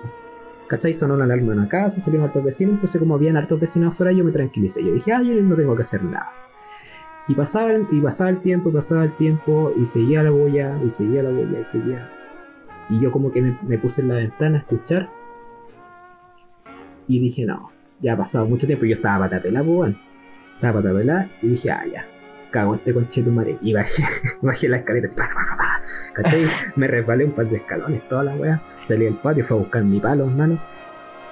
[0.67, 0.95] ¿cachai?
[0.95, 4.13] Sonó una alarma en una casa, salieron hartos vecinos, entonces como habían hartos vecinos afuera,
[4.13, 4.85] yo me tranquilicé.
[4.85, 6.33] Yo dije, ah, yo no tengo que hacer nada.
[7.29, 10.91] Y pasaba, el, y pasaba el tiempo, pasaba el tiempo, y seguía la bulla, y
[10.91, 12.11] seguía la bulla, y seguía.
[12.91, 15.09] Y yo como que me, puse en la ventana a escuchar.
[17.07, 17.71] Y dije, no,
[18.01, 19.99] ya ha pasado mucho tiempo, yo estaba patapelada, pues, weón.
[20.57, 22.07] Estaba patapelada, y dije, ah, ya,
[22.55, 23.59] cago este conchetumare.
[23.61, 24.05] Y bajé,
[24.43, 25.09] bajé la escalera,
[26.77, 28.63] me resbalé un par de escalones, toda la weá.
[28.85, 30.61] Salí del patio, fui a buscar mi palo, hermano.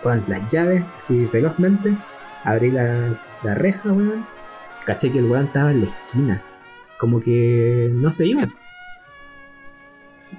[0.03, 1.97] Con las llaves, así velozmente.
[2.43, 4.27] Abrí la, la reja, weón.
[4.85, 6.43] Caché que el weón estaba en la esquina.
[6.99, 8.49] Como que no se iba.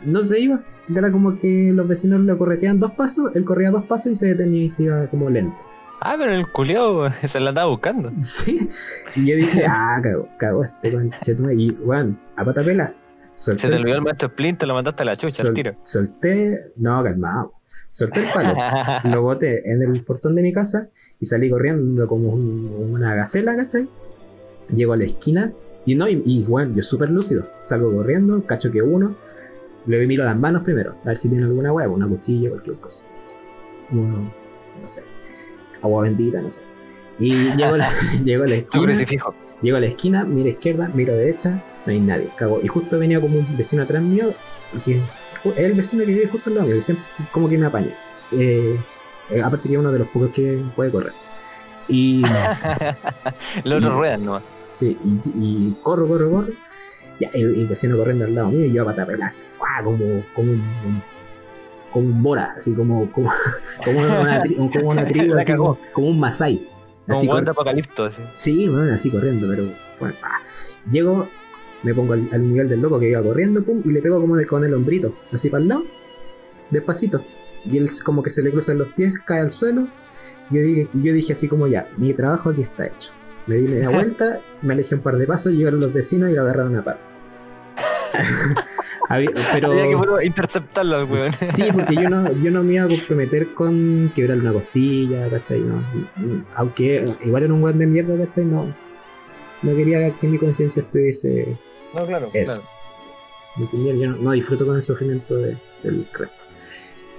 [0.03, 0.59] No se iba.
[0.93, 4.27] Era como que los vecinos lo correteaban dos pasos, él corría dos pasos y se
[4.27, 5.63] detenía y se iba como lento.
[6.01, 8.11] Ah, pero el culiao se la andaba buscando.
[8.21, 8.69] Sí.
[9.15, 11.55] Y yo dije, ah, cagó, cagó este conchetumare.
[11.55, 12.93] Y weón, a pata pela.
[13.35, 15.75] Se te olvidó el maestro Splint, te lo mandaste a la chucha sol- tiro.
[15.83, 17.53] Solté, no, calmado.
[17.89, 18.55] Solté el palo,
[19.15, 23.55] lo boté en el portón de mi casa y salí corriendo como un- una gacela,
[23.55, 23.87] ¿cachai?
[24.73, 25.51] Llego a la esquina
[25.85, 27.47] y no, y, y, bueno, yo súper lúcido.
[27.63, 29.15] Salgo corriendo, cacho que uno,
[29.87, 33.03] le miro las manos primero, a ver si tiene alguna hueá, una cuchilla, cualquier cosa.
[33.91, 34.31] Uno,
[34.81, 35.01] no sé,
[35.83, 36.61] agua bendita, no sé.
[37.19, 37.89] Y llego a la,
[38.25, 38.93] llego a la esquina.
[39.61, 42.59] Llego a la esquina, miro izquierda, miro derecha, no hay nadie, cago.
[42.63, 44.33] Y justo venía como un vecino atrás mío,
[44.83, 45.03] que es
[45.57, 47.93] el vecino que vive justo al lado mío, que siempre como que me apaña.
[48.31, 48.79] Eh,
[49.29, 51.13] eh, aparte que es uno de los pocos que puede correr.
[51.87, 52.23] Y
[53.63, 54.43] Los otros ruedan nomás.
[54.65, 55.19] sí, y,
[55.69, 56.53] y corro, corro, corro.
[57.19, 59.67] Ya, el, el vecino corriendo al lado mío y yo a patapela, así, ¡fua!
[59.83, 61.03] como, como un, un-
[61.93, 63.29] como un bora, así como, como,
[63.85, 66.67] como una, tri- como una tribu, así como, como un masai.
[67.05, 68.05] Como Así un cor- de apocalipto.
[68.05, 68.21] Así.
[68.33, 70.39] Sí, bueno, así corriendo, pero bueno, ah.
[70.91, 71.27] llego,
[71.83, 74.35] me pongo al, al nivel del loco que iba corriendo, pum, y le pego como
[74.37, 75.83] de, con el hombrito, así para el lado,
[76.71, 77.23] despacito.
[77.65, 79.87] Y él como que se le cruzan los pies, cae al suelo.
[80.49, 83.11] Y yo dije, y yo dije así como ya, mi trabajo aquí está hecho.
[83.47, 86.41] Me di media vuelta, me alejé un par de pasos, llegaron los vecinos y lo
[86.41, 87.12] agarraron a par.
[89.09, 91.19] Había- pero Había que puro interceptarlo al weón.
[91.19, 95.61] Sí, porque yo no, yo no me iba a comprometer con quebrar una costilla, ¿cachai?
[95.61, 95.83] No,
[96.55, 98.45] aunque igual era un weón de mierda, ¿cachai?
[98.45, 98.65] No,
[99.61, 101.57] no quería que mi conciencia estuviese
[101.93, 102.29] No, claro.
[102.33, 102.61] eso.
[102.61, 102.69] claro.
[103.73, 106.35] Yo no, no disfruto con el sufrimiento de- del resto.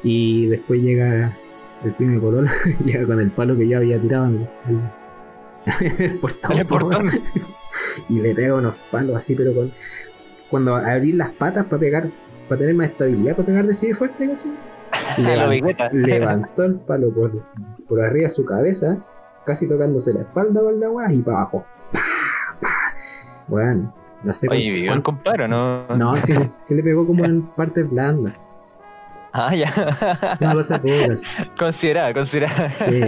[0.02, 1.36] Y después llega
[1.84, 2.52] el primo de Corolla,
[2.84, 6.52] llega con el palo que yo había tirado en el, el portón.
[6.52, 7.04] En el portón.
[8.08, 9.72] y le pega unos palos así, pero con.
[10.54, 12.10] Cuando abrí las patas para pegar,
[12.48, 14.52] para tener más estabilidad, para pegar de de fuerte, ¿cachai?
[15.18, 15.90] Lo Levan- bigueta.
[15.92, 17.32] levantó el palo por,
[17.88, 18.98] por arriba de su cabeza,
[19.44, 21.66] casi tocándose la espalda con la weá y para abajo.
[21.92, 21.98] ¡Pah!
[22.60, 22.68] ¡Pah!
[23.48, 25.88] Weón, no sé Oye, con ¿vivió el cuánto- compadre o no?
[25.96, 26.32] No, sí,
[26.64, 28.34] sí le pegó como en partes blandas.
[29.32, 29.72] Ah, ya.
[30.40, 31.26] Una cosa poca, sí.
[31.58, 32.70] considerada, considerada.
[32.70, 33.00] Sí.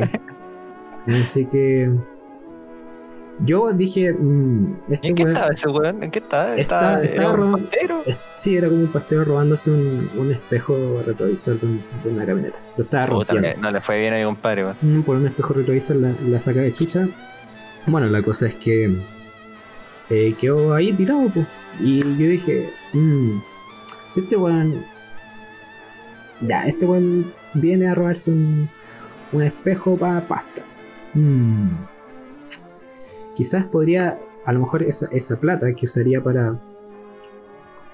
[1.22, 1.92] Así que.
[3.40, 4.12] Yo dije.
[4.14, 6.02] mm, este ¿En qué estaba ese weón?
[6.02, 6.56] ¿En qué estaba?
[6.56, 8.02] Estaba- ¿Estaba, era un pastero?
[8.34, 12.58] Sí, era como un pastero robándose un, un espejo retrovisor de, un- de una camioneta.
[12.76, 13.48] Lo estaba rompiendo.
[13.60, 14.76] no le fue bien a mi compadre, weón.
[14.80, 17.08] Mm, por un espejo retrovisor la, la saca de chucha.
[17.86, 18.96] Bueno, la cosa es que
[20.10, 21.46] eh, quedó ahí tirado, pues.
[21.80, 23.38] Y yo dije, mm,
[24.10, 24.82] si este weón.
[26.40, 28.68] Ya, este weón viene a robarse un,
[29.32, 30.62] un espejo para pasta.
[31.14, 31.68] Mm,
[33.36, 36.58] quizás podría, a lo mejor esa, esa plata que usaría para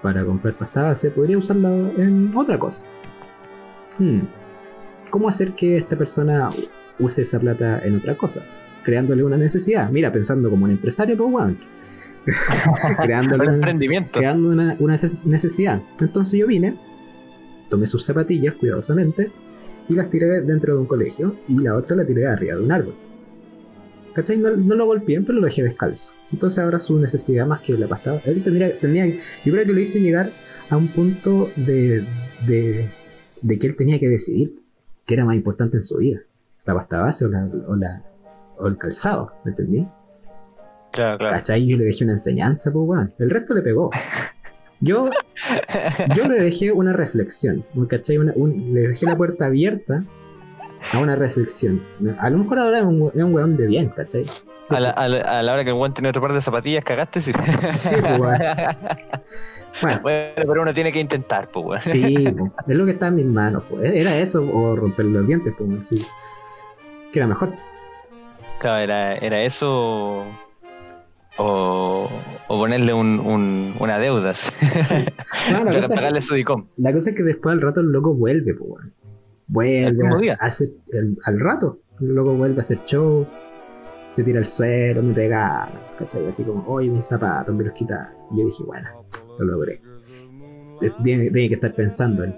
[0.00, 2.84] para comprar pasta base, podría usarla en otra cosa.
[3.98, 4.22] Hmm.
[5.10, 6.50] ¿Cómo hacer que esta persona
[6.98, 8.42] use esa plata en otra cosa?
[8.82, 9.90] Creándole una necesidad.
[9.90, 11.58] Mira, pensando como un empresario, pues weón.
[13.02, 14.18] creándole Un emprendimiento.
[14.18, 15.82] creando una, una neces- necesidad.
[16.00, 16.76] Entonces yo vine,
[17.68, 19.30] tomé sus zapatillas cuidadosamente
[19.88, 22.72] y las tiré dentro de un colegio y la otra la tiré arriba de un
[22.72, 22.94] árbol.
[24.14, 24.36] ¿Cachai?
[24.38, 26.12] No, no lo golpeé, pero lo dejé descalzo.
[26.32, 28.20] Entonces ahora su necesidad más que la pasta.
[28.24, 30.30] Él tendría, tendría, yo creo que lo hice llegar
[30.70, 32.06] a un punto de,
[32.46, 32.90] de,
[33.40, 34.54] de que él tenía que decidir
[35.06, 36.20] qué era más importante en su vida.
[36.66, 38.02] la pasta base o, la, o, la-
[38.58, 39.86] o el calzado, ¿me entendí?
[40.92, 41.34] Claro, claro.
[41.36, 41.66] ¿Cachai?
[41.66, 43.12] Yo le dejé una enseñanza, pues, weón.
[43.18, 43.90] El resto le pegó.
[44.80, 45.08] Yo,
[46.16, 48.18] yo le dejé una reflexión, ¿cachai?
[48.18, 50.04] Una- un- le dejé la puerta abierta
[50.92, 51.82] a una reflexión.
[52.18, 54.24] A lo mejor ahora es un, es un weón de bien, ¿cachai?
[54.68, 56.82] A la, a, la, a la hora que el weón tenía otro par de zapatillas,
[56.84, 57.32] cagaste, sí.
[57.74, 58.38] Sí, pues, weón.
[59.82, 61.80] Bueno, Bueno, pero uno tiene que intentar, pues, weón.
[61.82, 63.64] sí, pues, es lo que está en mis manos.
[63.68, 63.90] Pues.
[63.92, 66.04] Era eso o romper los dientes, pues, weón, sí.
[67.12, 67.52] Que era mejor.
[68.60, 70.24] Claro, era, era eso
[71.38, 72.08] o,
[72.48, 74.32] o ponerle un, un, una deuda.
[75.50, 76.66] No, la, cosa, pagarle su DICOM.
[76.76, 78.92] la cosa es que después al rato el loco vuelve, pues, weón.
[79.88, 80.12] El Vuelve
[80.92, 81.78] el- al rato.
[82.00, 83.26] Loco vuelve a hacer show,
[84.10, 86.26] se tira al suelo, me pega, ¿cachai?
[86.26, 88.12] Así como, oye, mis zapatos, me los quita.
[88.32, 88.88] Y yo dije, bueno,
[89.38, 89.80] lo logré.
[91.04, 92.34] Tiene, tiene que estar pensando en,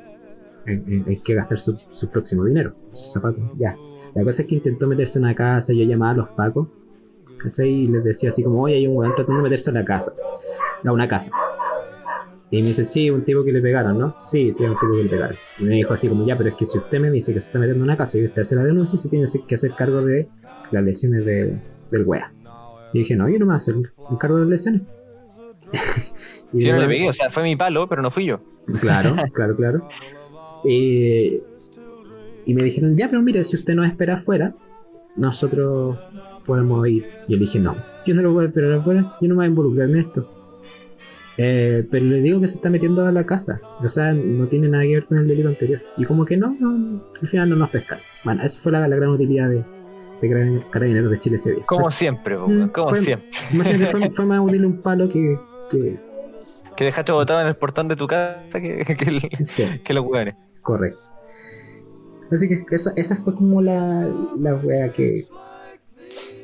[0.66, 3.76] en, en- en qué gastar su, su próximo dinero, sus zapatos, ya.
[4.14, 6.68] La cosa es que intentó meterse en una casa, yo llamaba a los pacos,
[7.38, 7.70] ¿cachai?
[7.70, 10.12] Y les decía así como, oye, hay un weón tratando de meterse a la casa,
[10.84, 11.30] a una casa.
[12.54, 14.14] Y me dice, sí, un tipo que le pegaron, ¿no?
[14.16, 15.36] Sí, sí, un tipo que le pegaron.
[15.58, 17.48] Y me dijo así como, ya, pero es que si usted me dice que se
[17.48, 20.02] está metiendo en una casa y usted hace la denuncia, se tiene que hacer cargo
[20.02, 20.28] de
[20.70, 22.32] las lesiones de, del wea.
[22.92, 24.82] Y dije, no, yo no me voy a hacer un cargo de las lesiones.
[26.52, 28.38] Y Yo no le pegué, o sea, fue mi palo, pero no fui yo.
[28.80, 29.88] Claro, claro, claro.
[30.64, 31.42] Eh,
[32.46, 34.54] y me dijeron, ya, pero mire, si usted nos espera afuera,
[35.16, 35.98] nosotros
[36.46, 37.08] podemos ir.
[37.26, 37.74] Y yo le dije, no,
[38.06, 40.30] yo no lo voy a esperar afuera, yo no me voy a involucrar en esto.
[41.36, 44.68] Eh, pero le digo que se está metiendo a la casa, o sea, no tiene
[44.68, 45.80] nada que ver con el delito anterior.
[45.96, 48.04] Y como que no, no al final no nos pescaron.
[48.24, 51.64] Bueno, esa fue la, la gran utilidad de, de Carabin- Carabineros de Chile ese día.
[51.66, 53.28] Como Pues, siempre, mm, como fue- siempre.
[53.52, 55.36] Imagínate, fue, fue más útil un palo que,
[55.70, 55.98] que,
[56.76, 59.64] Que dejaste botado en el portón de tu casa que, que, el- sí.
[59.82, 60.34] que los weones.
[60.62, 61.00] Correcto.
[62.30, 65.26] Así que esa, esa fue como la, la wea que.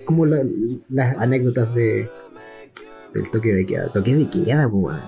[0.05, 0.43] Como la-
[0.89, 2.09] las anécdotas de.
[3.15, 3.93] Del toque de queda.
[3.93, 5.01] Toque de queda, pues, weón.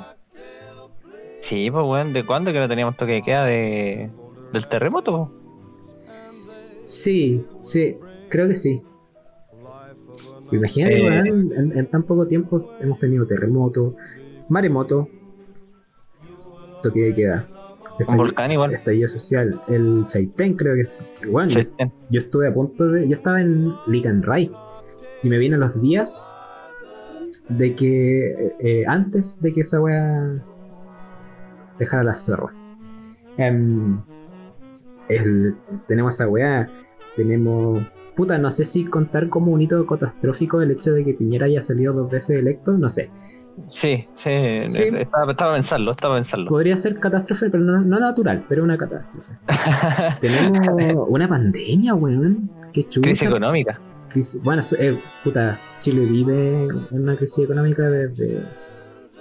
[1.40, 4.10] Sí, pues weón, ¿de cuándo que no teníamos toque de queda de,
[4.52, 5.30] del terremoto?
[6.84, 7.96] Sí, sí,
[8.28, 8.82] creo que sí.
[10.50, 11.02] Imagínate, Eh.
[11.08, 13.94] weón, en, en tan poco tiempo hemos tenido terremoto,
[14.48, 15.08] maremoto,
[16.82, 17.48] toque de queda.
[18.08, 18.72] Un volcán igual.
[18.72, 21.50] Estallido social, el Chaitén creo que, bueno,
[22.10, 24.50] yo, estuve a punto de, yo estaba en Licanray
[25.22, 26.28] y me vienen los días
[27.56, 30.42] de que eh, eh, antes de que esa wea
[31.78, 32.52] dejara la zorra.
[33.36, 34.00] Em,
[35.08, 35.56] el-
[35.88, 36.68] tenemos esa weá,
[37.16, 37.82] tenemos
[38.14, 41.60] puta, no sé si contar como un hito catastrófico el hecho de que Piñera haya
[41.62, 43.10] salido dos veces electo, no sé.
[43.68, 44.30] Sí, sí,
[44.66, 44.82] Sí.
[44.94, 46.48] Estaba, estaba a pensarlo, estaba pensarlo.
[46.48, 49.32] Podría ser catástrofe, pero no, no natural, pero una catástrofe.
[50.20, 52.50] Tenemos una pandemia, weón.
[52.72, 52.86] Qué.
[52.86, 53.78] Crisis económica.
[54.12, 58.42] Crisis- Bueno, eh, puta, Chile vive en una crisis económica desde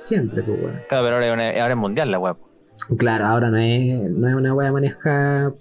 [0.03, 0.79] siempre, pues, weón.
[0.89, 2.33] Claro, pero ahora es, una- ahora es mundial la weá.
[2.33, 2.47] po.
[2.97, 5.53] Claro, ahora no es, no es una weá manejada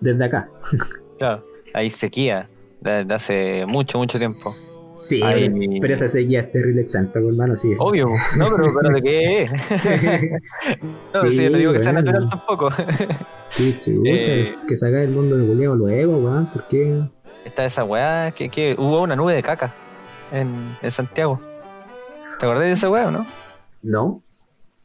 [0.00, 0.48] desde acá.
[1.18, 2.46] Claro, hay sequía
[2.82, 4.52] desde hace mucho, mucho tiempo.
[4.98, 5.78] Sí, Ay.
[5.80, 7.72] pero esa sequía es terrible exanta, pues, hermano, sí.
[7.78, 9.52] Obvio, no, pero, pero ¿de qué es?
[11.14, 12.12] No, Sí, sí, no digo que sea bueno.
[12.12, 12.70] natural tampoco.
[13.56, 14.54] Qué chucha, Eh.
[14.68, 17.02] que saca el mundo del culiao luego, weón, ¿por qué?
[17.46, 19.72] Está esa weá, que, que hubo una nube de caca
[20.32, 21.40] en, en Santiago.
[22.38, 23.26] ¿Te acordás de esa weá o no?
[23.82, 24.20] No,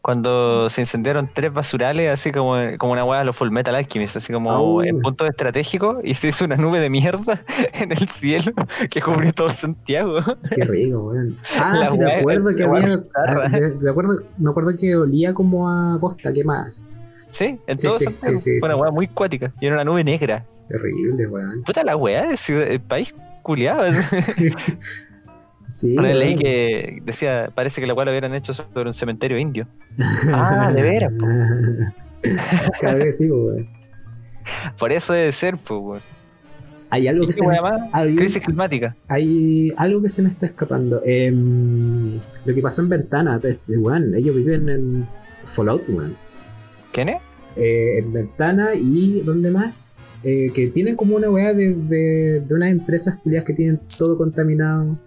[0.01, 4.15] Cuando se incendiaron tres basurales, así como, como una weá de los Full Metal Alchemist,
[4.17, 4.81] así como Au.
[4.83, 7.43] en puntos estratégicos, y se hizo una nube de mierda
[7.73, 8.53] en el cielo
[8.89, 10.19] que cubrió todo Santiago.
[10.55, 11.35] qué rico, weón.
[11.59, 12.99] Ah, La sí, me acuerdo que había.
[13.15, 16.83] ah, de acuerdo, me acuerdo que olía como a bosta, ¿qué más?
[17.31, 18.39] Sí, en Sí, todo sí, Santiago.
[18.39, 20.45] sí, Fue una weá muy cuática, y era una nube negra.
[20.71, 21.63] Terrible, weón.
[21.63, 23.83] Puta la weá, el, país culiado.
[25.73, 26.37] Sí, Una vez weón.
[26.37, 29.67] que decía, parece que la weá lo hubieran hecho sobre un cementerio indio.
[30.33, 31.25] Ah, de veras, po.
[32.79, 33.69] Claro que sí, weón.
[34.77, 36.01] Por eso debe ser, pues, weón.
[36.89, 37.57] Hay algo ¿Y que se me,
[37.93, 38.95] hay, Crisis climática.
[39.07, 41.01] hay algo que se me está escapando.
[41.05, 43.39] Em, lo que pasó en Ventana,
[43.69, 45.07] weón, ellos viven en
[45.45, 46.17] Fallout, weón.
[46.91, 47.21] ¿Quién es?
[47.55, 49.93] Eh, en Ventana y ¿dónde más?
[50.23, 54.97] Eh, que tienen como una weá de, de, de unas empresas que tienen todo contaminado.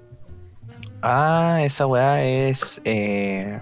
[1.03, 3.61] Ah, esa weá es eh,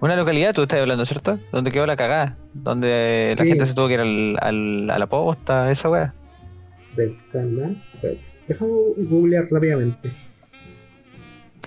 [0.00, 1.40] una localidad, tú estás hablando, ¿cierto?
[1.50, 5.06] Donde quedó la cagada, donde la gente se tuvo que ir al, al- a la
[5.06, 6.14] posta, esa weá.
[6.96, 7.74] Ventana.
[7.94, 8.70] Espérate, Déjame
[9.08, 10.10] googlear rápidamente.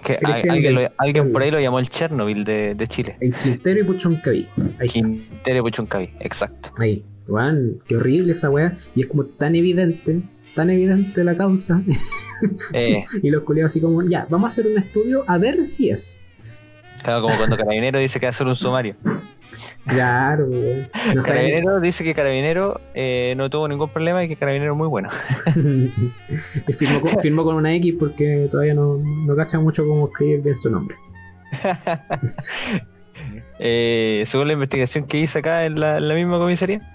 [0.04, 2.88] Que a- alguien, el- lo- alguien el- por ahí lo llamó el Chernobyl de, de
[2.88, 3.18] Chile.
[3.20, 4.48] En Quintero y está.
[4.88, 6.72] Quintero Puchuncaví, exacto.
[6.80, 7.04] Ahí.
[7.28, 8.76] Weón, qué horrible esa weá.
[8.96, 10.22] Y es como tan evidente
[10.56, 11.82] tan evidente la causa.
[12.74, 15.92] Eh, y los culiados así como, ya, vamos a hacer un estudio a ver si
[15.92, 16.26] es.
[17.04, 18.96] claro, como cuando Carabinero dice que va a hacer un sumario.
[19.86, 20.90] Claro, weón.
[21.14, 24.88] No Carabinero dice que Carabinero eh, no tuvo ningún problema y que Carabinero es muy
[24.88, 25.10] bueno.
[26.68, 30.42] y firmó con, firmó con una X porque todavía no, no cacha mucho cómo escribir
[30.42, 30.96] bien su nombre.
[33.64, 36.80] Eh, según la investigación que hice acá en la, en la misma comisaría,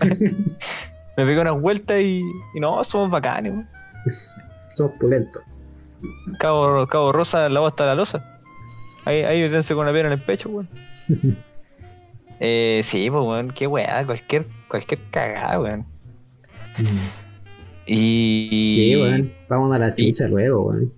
[1.18, 2.22] me pegué unas vueltas y,
[2.54, 3.52] y no, somos bacanes.
[4.74, 5.42] Somos pulentos.
[6.38, 8.40] Cabo, Cabo Rosa, la voz hasta la losa.
[9.04, 10.68] Ahí, ahí metense con una piedra en el pecho, weón.
[12.40, 15.84] Eh, sí, pues, weón, qué weá, cualquier, cualquier cagada, weón.
[17.84, 19.32] Y, Sí, weón.
[19.48, 20.92] Vamos a la chucha luego, weón.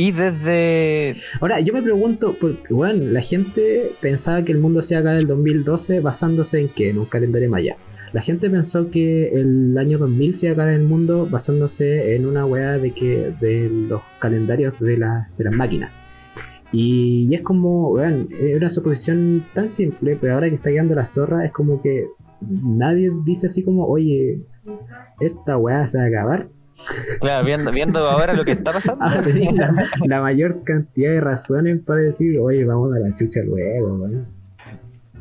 [0.00, 1.14] Y desde.
[1.42, 2.34] Ahora, yo me pregunto,
[2.70, 6.88] bueno, la gente pensaba que el mundo se iba a el 2012 basándose en que
[6.88, 7.76] en un calendario maya.
[8.14, 12.46] La gente pensó que el año 2000 se iba a el mundo basándose en una
[12.46, 15.92] weá de que de los calendarios de, la- de las máquinas.
[16.72, 21.04] Y, es como, weón, es una suposición tan simple, pero ahora que está llegando la
[21.04, 22.06] zorra es como que
[22.40, 24.40] nadie dice así como, oye,
[25.20, 26.48] esta weá se va a acabar.
[27.20, 29.04] Claro, viendo, viendo ahora lo que está pasando.
[29.22, 29.74] Tenés la,
[30.06, 34.26] la mayor cantidad de razones para decir, oye, vamos a la chucha luego, weón.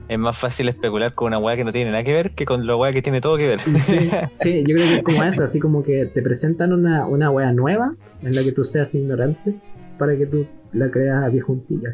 [0.07, 2.65] Es más fácil especular con una weá que no tiene nada que ver que con
[2.65, 3.59] la weá que tiene todo que ver.
[3.79, 7.29] Sí, sí, yo creo que es como eso, así como que te presentan una, una
[7.29, 7.93] wea nueva
[8.23, 9.53] en la que tú seas ignorante
[9.99, 11.89] para que tú la creas a pie juntilla,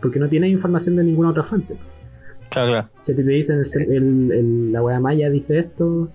[0.00, 1.74] porque no tienes información de ninguna otra fuente.
[2.50, 2.88] Claro, claro.
[3.00, 6.08] Si te dicen el, el- el- la wea maya dice esto,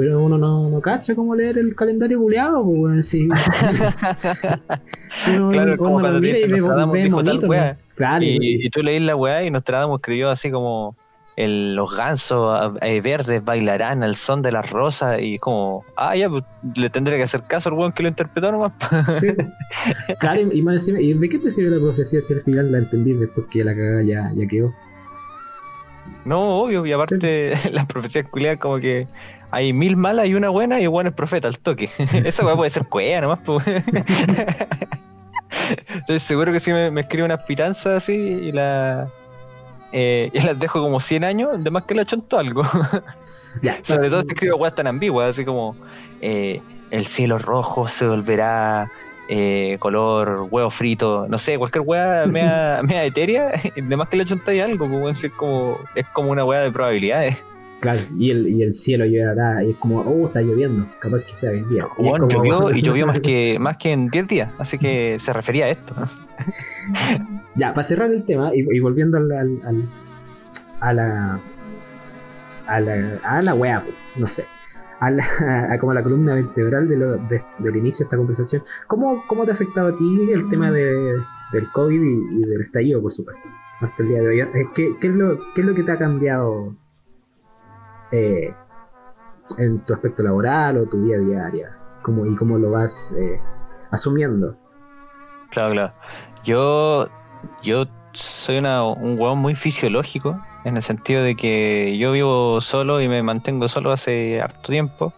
[0.00, 3.28] pero uno no, no cacha cómo leer el calendario buleado, pues weón, sí.
[5.36, 6.52] Uno, Claro, uno como lo cuando mira dice y.
[7.96, 10.96] Claro, Y, y tú leís la weá y Nostradamus escribió así como
[11.36, 16.30] el, los gansos eh, verdes bailarán al son de las rosas y como, ah, ya,
[16.30, 16.44] pues,
[16.74, 18.72] le tendré que hacer caso al weón que lo interpretó nomás.
[19.20, 19.28] Sí.
[20.20, 22.78] Claro, y más encima, ¿y de qué te sirve la profecía si al final la
[22.78, 24.72] entendí después que la cagada ya, ya quedó?
[26.24, 29.06] No, obvio, y aparte las profecías culiadas como que
[29.50, 31.88] hay mil malas y una buena y el es profeta al toque.
[32.24, 33.64] Esa weá puede ser cuea nomás, pues.
[35.94, 39.08] Estoy seguro que si me, me escribe unas pitanzas así y la
[39.92, 42.64] eh, y las dejo como 100 años, de más que la chonto algo.
[43.62, 45.74] Ya, Sobre todo si escribo weas tan ambiguas, así como
[46.20, 48.88] eh, el cielo rojo se volverá
[49.28, 54.24] eh, color huevo frito, no sé, cualquier wea mea, mea etérea, de más que le
[54.24, 57.42] chontáis algo, si es como, es como una wea de probabilidades.
[57.80, 61.34] Claro, y el, y el cielo llorará, y es como, oh, está lloviendo, capaz que
[61.34, 61.86] sea bien día.
[61.98, 65.32] Y como- llovió y llovió más que, más que en 10 días, así que se
[65.32, 65.94] refería a esto.
[67.56, 69.88] Ya, para cerrar el tema, y, y volviendo al, al- al-
[70.80, 71.40] a la.
[72.66, 73.18] a la.
[73.24, 73.82] a la wea,
[74.16, 74.44] no sé.
[75.00, 75.24] A, la,
[75.70, 78.62] a como la columna vertebral de lo- de- del inicio de esta conversación.
[78.86, 81.14] ¿Cómo, cómo te ha afectado a ti el tema de,
[81.52, 83.48] del COVID y, y del estallido, por supuesto?
[83.80, 84.48] Hasta el día de hoy.
[84.74, 86.74] ¿Qué, qué es, lo, qué es lo que te ha cambiado
[88.12, 88.54] eh,
[89.58, 91.76] en tu aspecto laboral o tu vida diaria?
[92.02, 93.40] ¿Cómo, ¿Y cómo lo vas eh,
[93.90, 94.56] asumiendo?
[95.50, 95.92] Claro, claro.
[96.44, 97.08] Yo,
[97.62, 103.00] yo soy una, un huevón muy fisiológico, en el sentido de que yo vivo solo
[103.00, 105.12] y me mantengo solo hace harto tiempo.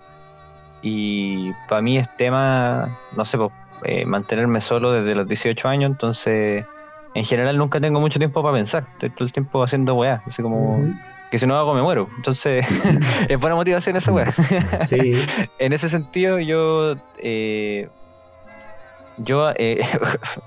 [0.83, 3.39] Y para mí es tema, no sé,
[3.85, 6.67] eh, mantenerme solo desde los 18 años, entonces
[7.15, 8.87] en general nunca tengo mucho tiempo para pensar.
[8.95, 10.79] Estoy todo el tiempo haciendo weá, así como.
[11.33, 12.11] Que si no hago me muero.
[12.19, 12.67] Entonces
[13.29, 14.31] es buena motivación esa weá.
[14.85, 15.15] Sí.
[15.59, 16.95] en ese sentido, yo.
[17.17, 17.89] Eh,
[19.17, 19.51] yo.
[19.57, 19.81] Eh,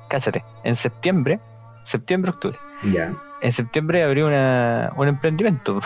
[0.09, 1.39] cáchate, en septiembre,
[1.81, 2.59] septiembre, octubre.
[2.93, 3.11] Ya.
[3.41, 5.79] En septiembre abrí una, un emprendimiento.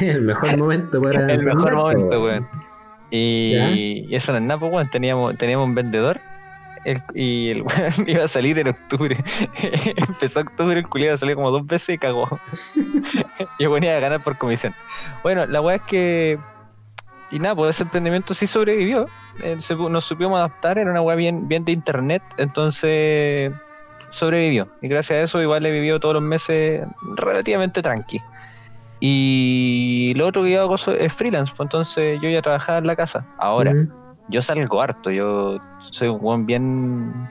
[0.00, 1.32] el mejor momento para.
[1.32, 2.46] el mejor momento, weón.
[3.10, 4.90] Y, y eso no es nada, weón.
[4.90, 6.20] Teníamos, teníamos un vendedor.
[6.84, 9.16] El- y el weón iba a salir en octubre.
[9.96, 12.28] Empezó octubre, el culiado salió como dos veces y cagó.
[13.58, 14.74] y el weón iba a ganar por comisión.
[15.22, 16.38] Bueno, la weá es que.
[17.30, 19.06] Y nada, pues ese emprendimiento sí sobrevivió.
[19.42, 22.22] Eh, se nos supimos adaptar, era una weá bien, bien de internet.
[22.36, 23.52] Entonces
[24.10, 24.68] sobrevivió.
[24.82, 28.20] Y gracias a eso igual he vivido todos los meses relativamente tranqui.
[29.00, 32.94] Y lo otro que yo hago es freelance, pues entonces yo ya trabajaba en la
[32.94, 33.26] casa.
[33.38, 33.72] Ahora.
[34.28, 35.58] Yo salgo harto, yo
[35.90, 37.28] soy un buen bien,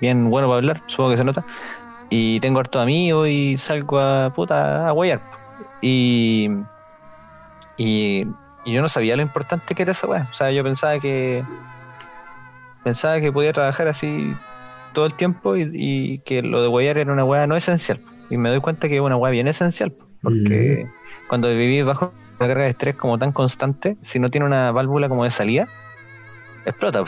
[0.00, 1.44] bien bueno para hablar, supongo que se nota.
[2.10, 5.20] Y tengo harto amigos y salgo a puta a guayar.
[5.80, 6.50] Y,
[7.76, 8.26] y,
[8.64, 10.28] y yo no sabía lo importante que era esa weá.
[10.30, 11.42] O sea, yo pensaba que
[12.82, 14.34] pensaba que podía trabajar así
[14.92, 18.00] todo el tiempo y, y que lo de guayar era una weá no esencial.
[18.30, 19.92] Y me doy cuenta que es una weá bien esencial.
[20.22, 20.86] Porque
[21.28, 25.08] cuando vivís bajo una carga de estrés como tan constante, si no tiene una válvula
[25.08, 25.68] como de salida,
[26.66, 27.04] explota.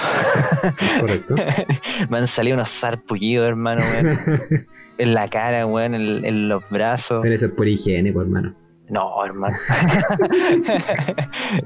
[1.01, 1.35] Correcto.
[2.11, 4.67] Me han salido unos sarpullidos, hermano, weón.
[4.99, 7.21] en la cara, weón, en, en los brazos.
[7.23, 8.55] Pero eso es por higiene, hermano.
[8.89, 9.57] No, hermano.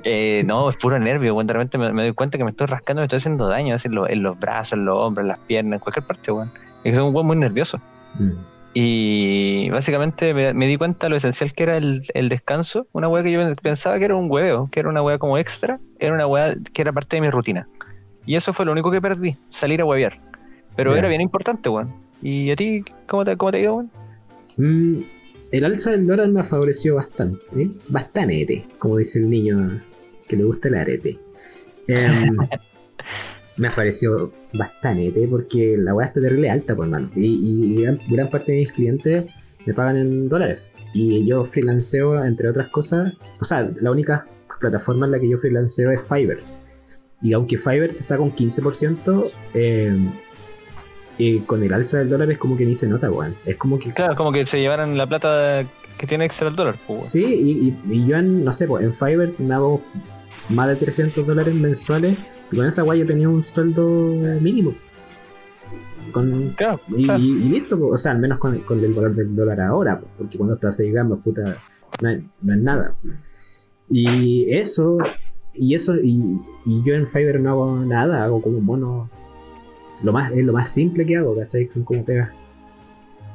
[0.05, 1.47] Eh, no, es puro nervio, weón.
[1.47, 3.89] De repente me, me doy cuenta que me estoy rascando, me estoy haciendo daño así
[3.89, 6.51] en, los- en los brazos, en los hombros, en las piernas, en cualquier parte, weón.
[6.85, 7.79] Es un weón muy nervioso.
[8.19, 8.31] Mm.
[8.73, 12.87] Y básicamente me, me di cuenta lo esencial que era el, el descanso.
[12.93, 15.81] Una weá que yo pensaba que era un hueveo, que era una weá como extra,
[15.99, 17.67] era una weá que era parte de mi rutina.
[18.27, 20.21] Y eso fue lo único que perdí, salir a huevear.
[20.77, 21.93] Pero era bien importante, weón.
[22.23, 23.91] ¿Y a ti cómo te, cómo te ha ido, weón?
[24.57, 25.03] Mm,
[25.53, 27.41] el alza del dólar me favoreció bastante.
[27.57, 27.71] ¿eh?
[27.89, 29.81] Bastante, como dice el niño
[30.29, 31.19] que le gusta el arete.
[31.89, 32.37] Em,
[33.57, 37.11] me favoreció bastante porque la weá está terrible alta, por mano.
[37.17, 39.27] Y, y gran, gran parte de mis clientes
[39.67, 40.75] me pagan en dólares.
[40.95, 43.13] Y yo freelanceo, entre otras cosas.
[43.41, 44.27] O sea, la única
[44.61, 46.41] plataforma en la que yo freelanceo es Fiverr.
[47.23, 49.97] Y aunque Fiverr te saca un 15%, eh,
[51.19, 53.35] y con el alza del dólar es como que ni se nota, weón.
[53.45, 55.65] Es como que Claro, como que se llevaran la plata
[55.99, 57.07] que tiene extra el dólar, pues, weón.
[57.11, 59.83] Sí, y, y- y yo en, no sé, pues en Fiverr me hago
[60.49, 62.17] más de 300 dólares mensuales
[62.51, 63.87] y con esa guay yo tenía un sueldo
[64.41, 64.75] mínimo.
[66.13, 67.21] Con, Claro, y, claro.
[67.23, 70.11] y- listo, pues, o sea, al menos con, con el valor del dólar ahora, pues,
[70.17, 71.59] porque cuando estás 6 gambas, puta,
[72.01, 72.95] no es, no es nada.
[73.91, 74.97] Y eso,
[75.61, 79.09] y eso, y, y yo en Fiverr no hago nada, hago como mono.
[80.03, 81.67] Lo más, es lo más simple que hago, ¿cachai?
[81.85, 82.31] Como pegas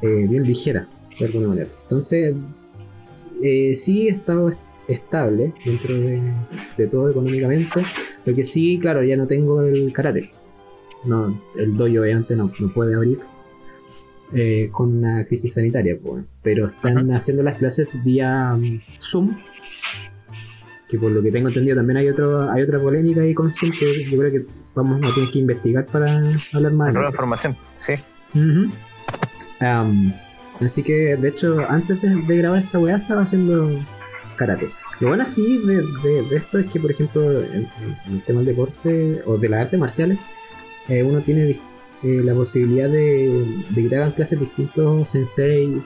[0.01, 0.87] eh, bien ligeras,
[1.19, 1.69] de alguna manera.
[1.83, 2.35] Entonces,
[3.43, 6.21] eh, sí he estado est- estable dentro de,
[6.77, 7.83] de todo económicamente.
[8.25, 10.31] Lo que sí, claro, ya no tengo el karate.
[11.03, 13.19] No, el dojo obviamente no, no puede abrir
[14.33, 19.35] eh, con una crisis sanitaria, pues, pero están haciendo las clases vía mm, Zoom.
[20.95, 23.71] Que por lo que tengo entendido también hay otro, hay otra polémica ahí con Zoom
[23.77, 26.93] que yo creo que vamos a tener que investigar para hablar más.
[26.93, 27.93] Nueva información, sí.
[30.61, 33.69] Así que, de hecho, antes de, de grabar esta weá estaba haciendo
[34.37, 34.69] karate.
[35.01, 37.67] Lo bueno así de, de- de esto es que, por ejemplo, en,
[38.11, 40.17] el tema del deporte o de las artes marciales,
[40.87, 41.59] eh, uno tiene
[42.03, 45.81] eh, la posibilidad de, de que te hagan clases distintos sensei,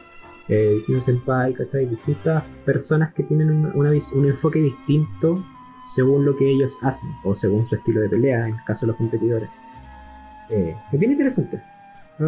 [0.49, 1.85] eh, distintos senpai, ¿cachai?
[1.85, 5.43] Distintas personas que tienen una- una vis- un enfoque distinto
[5.85, 8.87] según lo que ellos hacen o según su estilo de pelea, en el caso de
[8.91, 9.49] los competidores.
[10.49, 11.61] Eh, es bien interesante.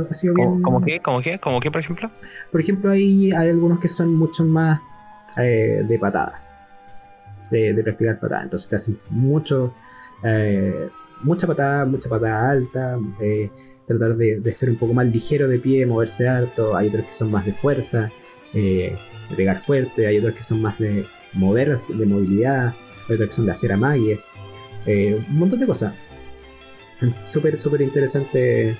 [0.10, 0.48] Ha sido bien...
[0.48, 1.00] ¿Cómo, cómo qué?
[1.02, 1.38] ¿Cómo qué?
[1.40, 2.10] ¿Cómo qué, por ejemplo?
[2.52, 4.80] Por ejemplo, hay, hay algunos que son mucho más
[5.38, 6.56] eh, de patadas,
[7.50, 8.46] de, de practicar patadas.
[8.46, 9.74] Entonces te hacen mucho,
[10.24, 10.90] eh,
[11.24, 13.50] mucha patada, mucha patada alta, eh,
[13.86, 16.76] tratar de, ser un poco más ligero de pie, moverse harto.
[16.76, 18.12] Hay otros que son más de fuerza,
[18.54, 18.96] eh,
[19.36, 20.08] pegar fuerte.
[20.08, 22.74] Hay otros que son más de mover, de movilidad.
[23.08, 24.34] Hay otros que son de hacer amagues.
[24.86, 25.94] eh, un montón de cosas.
[27.24, 28.76] Súper, súper interesante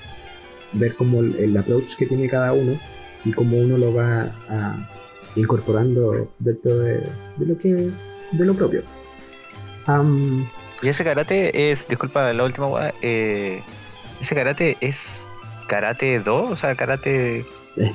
[0.72, 2.78] ver cómo el, approach que tiene cada uno
[3.24, 4.88] y cómo uno lo va a-
[5.36, 7.02] incorporando dentro de,
[7.38, 7.90] lo que
[8.32, 8.82] de lo propio.
[10.82, 13.62] Y ese karate es, disculpa la última weá, eh,
[14.20, 15.24] ese karate es
[15.68, 17.40] karate 2, o sea, karate.
[17.40, 17.46] es-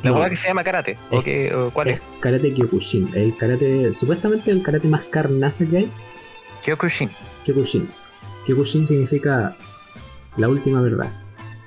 [0.03, 1.97] La no, weá que se llama karate, ¿o, Es- qué, o cuál es?
[1.97, 5.91] es karate Kyokushin, el karate supuestamente el karate más carnaza que hay,
[6.63, 7.09] Kyokushin.
[7.45, 7.87] Kyokushin.
[8.45, 9.55] Kyokushin significa
[10.37, 11.11] la última verdad.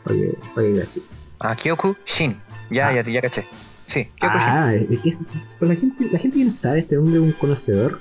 [0.02, 1.00] Para que cache.
[1.38, 2.40] Ah, Kyokushin.
[2.70, 2.92] Ya, Ah.
[2.94, 3.44] ya, ya caché.
[3.86, 4.48] Sí, Kyokushin.
[4.48, 5.16] Ah, es que
[5.58, 8.00] pues la gente, la gente que no sabe, este hombre es un conocedor.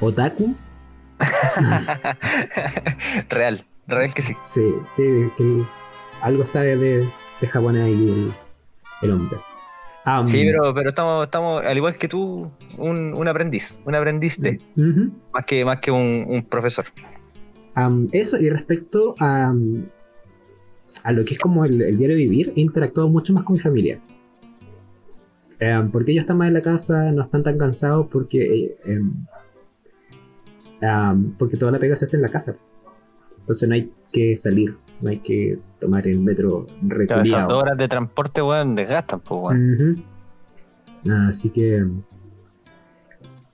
[0.00, 0.56] Otaku,
[3.30, 4.36] real, real que sí.
[4.42, 5.02] Sí, sí,
[5.36, 5.62] que
[6.22, 7.08] algo sabe de,
[7.40, 8.32] de japonés ahí el,
[9.02, 9.38] el hombre.
[10.26, 14.58] Sí, pero, pero estamos, estamos, al igual que tú, un, un aprendiz, un aprendiz de,
[15.32, 16.86] más que, más que un, un profesor.
[18.12, 19.52] Eso, y respecto a,
[21.04, 23.60] a lo que es como el, el diario vivir, he interactuado mucho más con mi
[23.60, 24.00] familia.
[25.60, 28.76] Em, porque ellos están más en la casa, no están tan cansados porque
[30.82, 32.56] am, porque toda la pega se hace en la casa.
[33.40, 37.48] Entonces no hay que salir, no hay que tomar el metro Claro, esas reculiado.
[37.48, 40.04] dos horas de transporte, weón, desgastan, pues, weón.
[41.28, 41.86] Así que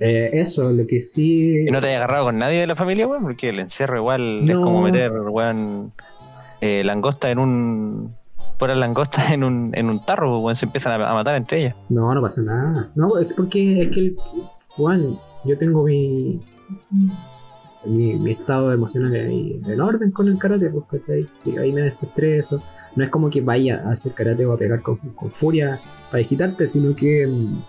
[0.00, 3.06] eh, eso, lo que sí ¿Y no te hayas agarrado con nadie de la familia,
[3.06, 3.22] weón?
[3.22, 5.92] Porque el encierro igual es como meter, weón,
[6.60, 8.14] eh, langosta en un...
[8.58, 11.76] Pura langosta en un, en un tarro, weón, se empiezan a, a matar entre ellas.
[11.88, 12.90] No, no pasa nada.
[12.94, 14.16] No, es porque es que, el-
[14.68, 15.02] Juan,
[15.44, 16.40] yo tengo mi,
[17.86, 21.28] mi, estado emocional ahí en orden con el karate, pues, ¿cachai?
[21.42, 22.62] Sí, ahí me desestreso.
[22.96, 24.98] No es como que vaya a hacer karate o a pegar con,
[25.30, 27.62] furia para agitarte, sino que mm,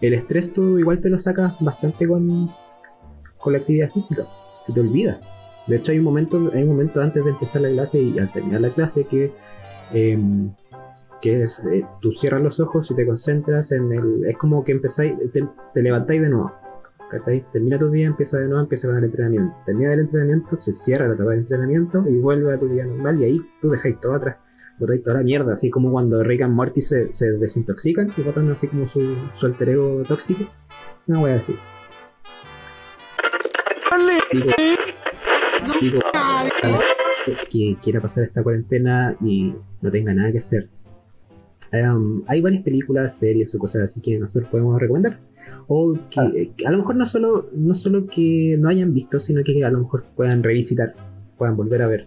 [0.00, 2.50] el estrés tú igual te lo sacas bastante con,
[3.38, 4.22] con la actividad física.
[4.60, 5.18] Se te olvida.
[5.66, 8.30] De hecho, hay un momento, hay un momento antes de empezar la clase y al
[8.32, 9.32] terminar la clase que,
[9.92, 10.52] em,
[11.20, 14.24] que eh, tú cierras los ojos y te concentras en el.
[14.26, 16.61] Es como que empezáis, te, te levantáis de nuevo.
[17.12, 17.44] ¿Cachai?
[17.52, 19.60] Termina tu día, empieza de nuevo, empieza con el entrenamiento.
[19.66, 23.20] Termina el entrenamiento, se cierra la etapa del entrenamiento y vuelve a tu vida normal
[23.20, 24.38] y ahí tú dejáis todo atrás.
[24.78, 27.04] Botáis toda la mierda, así como cuando Rick and Morty se,
[27.38, 30.50] desintoxican y botan así como su, su alter ego tóxico.
[31.06, 31.54] Una wea así.
[34.32, 34.50] Digo,
[35.82, 36.00] digo,
[37.50, 40.70] que quiera pasar esta cuarentena y no tenga nada que hacer.
[41.72, 45.18] Em, hay varias películas, series o cosas así que nosotros podemos recomendar.
[45.68, 49.42] O que, que a lo mejor no solo, no solo que no hayan visto, sino
[49.44, 50.94] que a lo mejor puedan revisitar,
[51.38, 52.06] puedan volver a ver.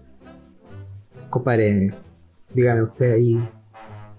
[1.30, 1.94] Compadre,
[2.54, 3.40] dígame usted ahí.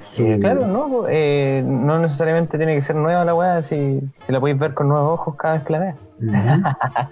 [0.06, 4.32] su- Eh, claro, no, eh, no necesariamente tiene que ser nueva la weá, si, si
[4.32, 5.96] la podéis ver con nuevos ojos cada vez que la veas.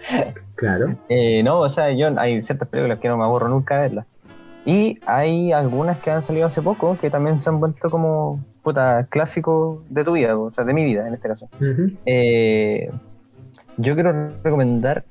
[0.57, 0.94] Claro.
[1.09, 4.07] Eh, no, o sea, yo hay ciertas películas que no me aburro nunca de verlas.
[4.64, 9.07] Y hay algunas que han salido hace poco que también se han vuelto como puta
[9.11, 11.49] clásicos de tu vida, o sea, de mi vida en este caso.
[12.07, 12.91] Eh,
[13.77, 15.05] yo quiero recomendar,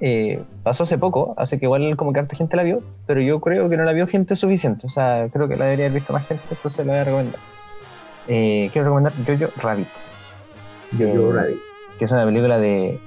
[0.00, 3.40] eh, pasó hace poco, así que igual como que harta gente la vio, pero yo
[3.40, 6.12] creo que no la vio gente suficiente, o sea, creo que la debería haber visto
[6.12, 7.40] más gente, entonces la voy a recomendar.
[8.28, 9.88] Eh, quiero recomendar Jojo Rabbit,
[10.96, 11.58] Jojo Rabbit.
[11.98, 13.00] que es una película de,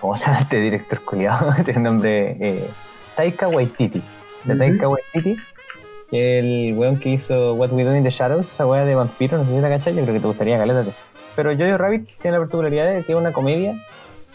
[0.00, 1.50] ¿cómo se llama este director culiado?
[1.64, 2.68] Tiene nombre,
[3.16, 4.02] Taika Waititi,
[4.44, 4.58] de Ujú.
[4.58, 5.36] Taika Waititi,
[6.10, 9.44] el weón que hizo What We Do in the Shadows, esa weá de vampiro, no
[9.44, 10.92] sé si la cachai, yo creo que te gustaría, calétate.
[11.36, 13.74] Pero Jojo Rabbit tiene la particularidad de que es una comedia,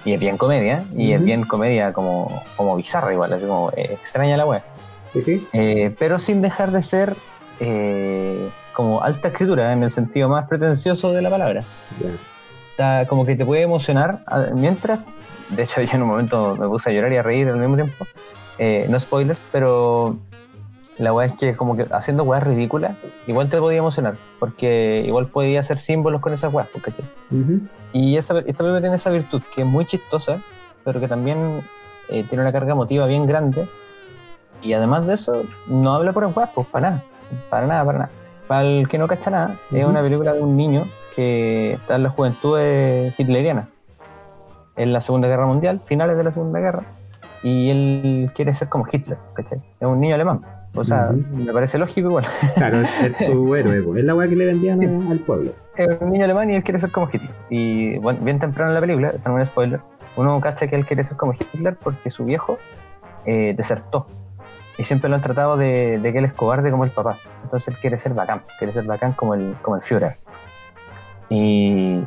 [0.06, 3.94] y es bien comedia, y es bien comedia como, como bizarra igual, así como eh,
[3.94, 4.64] extraña la weá.
[5.12, 5.48] Sí, sí.
[5.54, 7.16] Eh, pero sin dejar de ser
[7.60, 11.64] eh, como alta escritura en el sentido más pretencioso de la palabra.
[12.02, 12.10] Ya.
[12.72, 15.00] Está como que te puede emocionar ah, mientras,
[15.50, 17.76] de hecho yo en un momento me puse a llorar y a reír al mismo
[17.76, 18.06] tiempo,
[18.60, 20.16] Eh, no spoilers, pero
[20.98, 25.28] la weá es que como que haciendo weas ridículas, igual te podía emocionar, porque igual
[25.28, 27.06] podía hacer símbolos con esas weas, pues, ¿cachai?
[27.32, 27.62] Ujú.
[27.92, 30.40] Y esa, esta película tiene esa virtud, que es muy chistosa,
[30.84, 31.62] pero que también
[32.10, 33.68] eh, tiene una carga emotiva bien grande.
[34.62, 37.04] Y además de eso, no habla por weas, pues para nada.
[37.50, 38.12] Para nada, para nada.
[38.48, 40.84] Para el que no cacha nada, es una película de un niño
[41.16, 42.60] que está en la juventud
[43.18, 43.68] hitleriana.
[44.76, 46.84] En la Segunda Guerra Mundial, finales de la Segunda Guerra.
[47.42, 49.60] Y él quiere ser como Hitler, ¿cachai?
[49.80, 50.42] Es un niño alemán.
[50.76, 52.26] O sea, me parece lógico igual.
[52.56, 53.96] Claro, es, es su héroe, po.
[53.96, 54.86] es la weá que le vendían Sí.
[55.12, 55.52] al pueblo.
[55.78, 57.30] es un niño alemán y él quiere ser como Hitler.
[57.50, 59.80] Y bueno, bien temprano en la película, esto no es un spoiler,
[60.18, 62.58] uno cacha que él quiere ser como Hitler porque su viejo
[63.26, 64.08] eh, desertó.
[64.80, 67.18] Y siempre lo han tratado de, de que él es cobarde como el papá.
[67.44, 70.18] Entonces él quiere ser bacán, quiere ser bacán como el, como el Führer.
[71.30, 72.04] Y,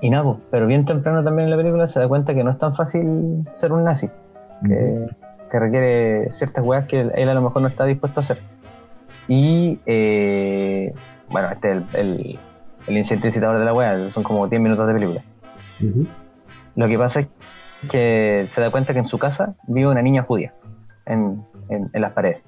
[0.00, 2.50] y nada, pues, pero bien temprano también en la película se da cuenta que no
[2.50, 4.08] es tan fácil ser un nazi.
[4.66, 5.06] Que,
[5.52, 8.38] que requiere ciertas weas que él, a lo mejor no está dispuesto a hacer.
[9.28, 10.94] Y eh,
[11.28, 12.38] bueno, este es el, el,
[12.86, 15.22] el incitador de la wea, son como 10 minutos de película.
[16.74, 17.26] Lo que pasa es
[17.90, 20.54] que se da cuenta que en su casa vive una niña judía
[21.04, 22.42] en, en, en las paredes.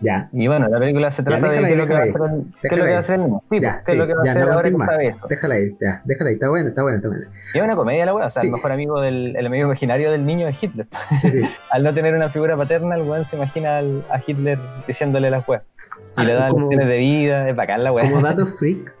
[0.00, 2.20] Ya, Y bueno, la película se trata de qué es lo que va a hacer
[2.22, 3.42] el, qué es lo que va a hacer el niño.
[3.50, 5.28] Sí, ya, pues, qué es lo que va a hacer ahora aguantes que.
[5.28, 7.26] Déjala ahí, ya, déjala ahí, está buena, está buena, está buena.
[7.54, 8.46] Y es una comedia la wea, o sea, Sí.
[8.46, 10.86] el mejor amigo del el amigo imaginario del niño es Hitler.
[11.16, 11.40] Sí, sí.
[11.72, 15.48] Al no tener una figura paterna, el weón se imagina al- a Hitler diciéndole las
[15.48, 15.62] weas.
[15.62, 18.08] Y Ah, le da lecciones de vida, es bacán la wea.
[18.08, 18.92] Como dato freak,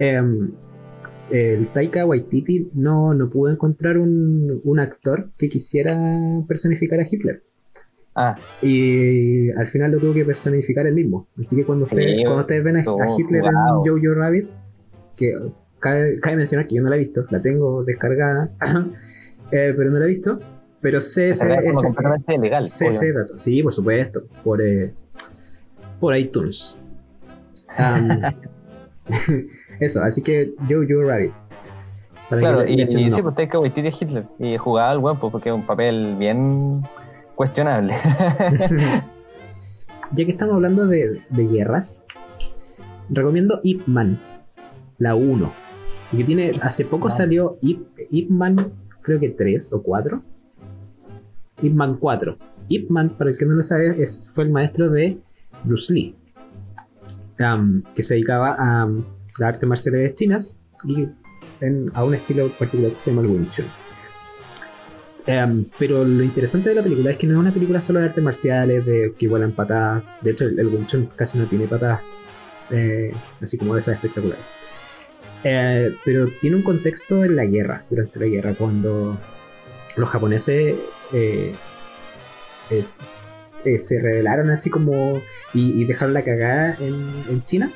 [0.00, 0.50] em,
[1.30, 5.94] el Taika Waititi no, no pudo encontrar un, un actor que quisiera
[6.48, 7.42] personificar a Hitler.
[8.14, 11.26] Ah, Y al final lo tuvo que personificar él mismo.
[11.38, 13.50] Así que cuando, ustedes, Sí, cuando ustedes ven a, a Hitler wow.
[13.50, 14.48] en Jojo Rabbit,
[15.16, 15.32] que
[15.78, 18.50] cabe, cabe mencionar que yo no la he visto, la tengo descargada,
[19.50, 20.38] eh, pero no la he visto.
[20.80, 23.38] Pero sé ese, dato.
[23.38, 24.92] Sí, por supuesto, por, eh,
[26.00, 26.78] por iTunes.
[29.80, 31.32] Eso, así que Jojo Rabbit.
[32.28, 34.24] Para que claro, y, le echen y un sí, pues Waititi es Hitler.
[34.38, 36.82] Y jugaba al weón, pues, porque es un papel bien
[37.42, 37.94] cuestionable.
[40.14, 42.04] Ya que estamos hablando de, de guerras,
[43.08, 44.18] recomiendo Ip Man,
[44.98, 45.52] la 1.
[46.12, 47.80] Y que tiene, hace poco salió Ip,
[48.10, 50.22] Ip Man, creo que 3 o 4.
[51.62, 52.36] Ip Man 4.
[52.68, 55.18] Ip Man, para el que no lo sabe, es, fue el maestro de
[55.64, 56.14] Bruce Lee,
[57.94, 59.02] que se dedicaba a um,
[59.38, 61.08] las artes marciales chinas y
[61.62, 63.64] en- a un estilo particular que se llama el Wing Chun.
[65.26, 68.06] Em, pero lo interesante de la película es que no es una película solo de
[68.06, 70.02] artes marciales, de que vuelan patadas.
[70.20, 72.00] De hecho, el, el casi no tiene patadas,
[72.70, 74.44] eh, así como de esas espectaculares.
[75.44, 79.18] Eh, pero tiene un contexto en la guerra, durante la guerra, cuando
[79.96, 80.76] los japoneses
[82.70, 82.96] es-
[83.64, 85.20] eh, se rebelaron así como
[85.54, 86.94] y, y dejaron la cagada en,
[87.28, 87.70] en China.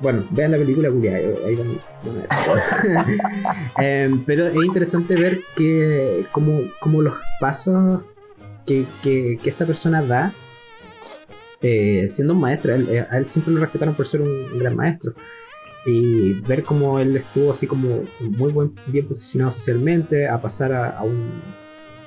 [0.00, 2.24] Bueno, vean la película, culiá, ahí van- van.
[3.78, 8.02] Em, pero es interesante ver que como, como los pasos
[8.66, 10.32] que, que, esta persona da,
[11.62, 14.76] eh, siendo un maestro, él- eh, a él siempre lo respetaron por ser un, gran
[14.76, 15.14] maestro.
[15.86, 21.02] Y ver cómo él estuvo así como muy buen, bien posicionado socialmente, a pasar a,
[21.02, 21.40] un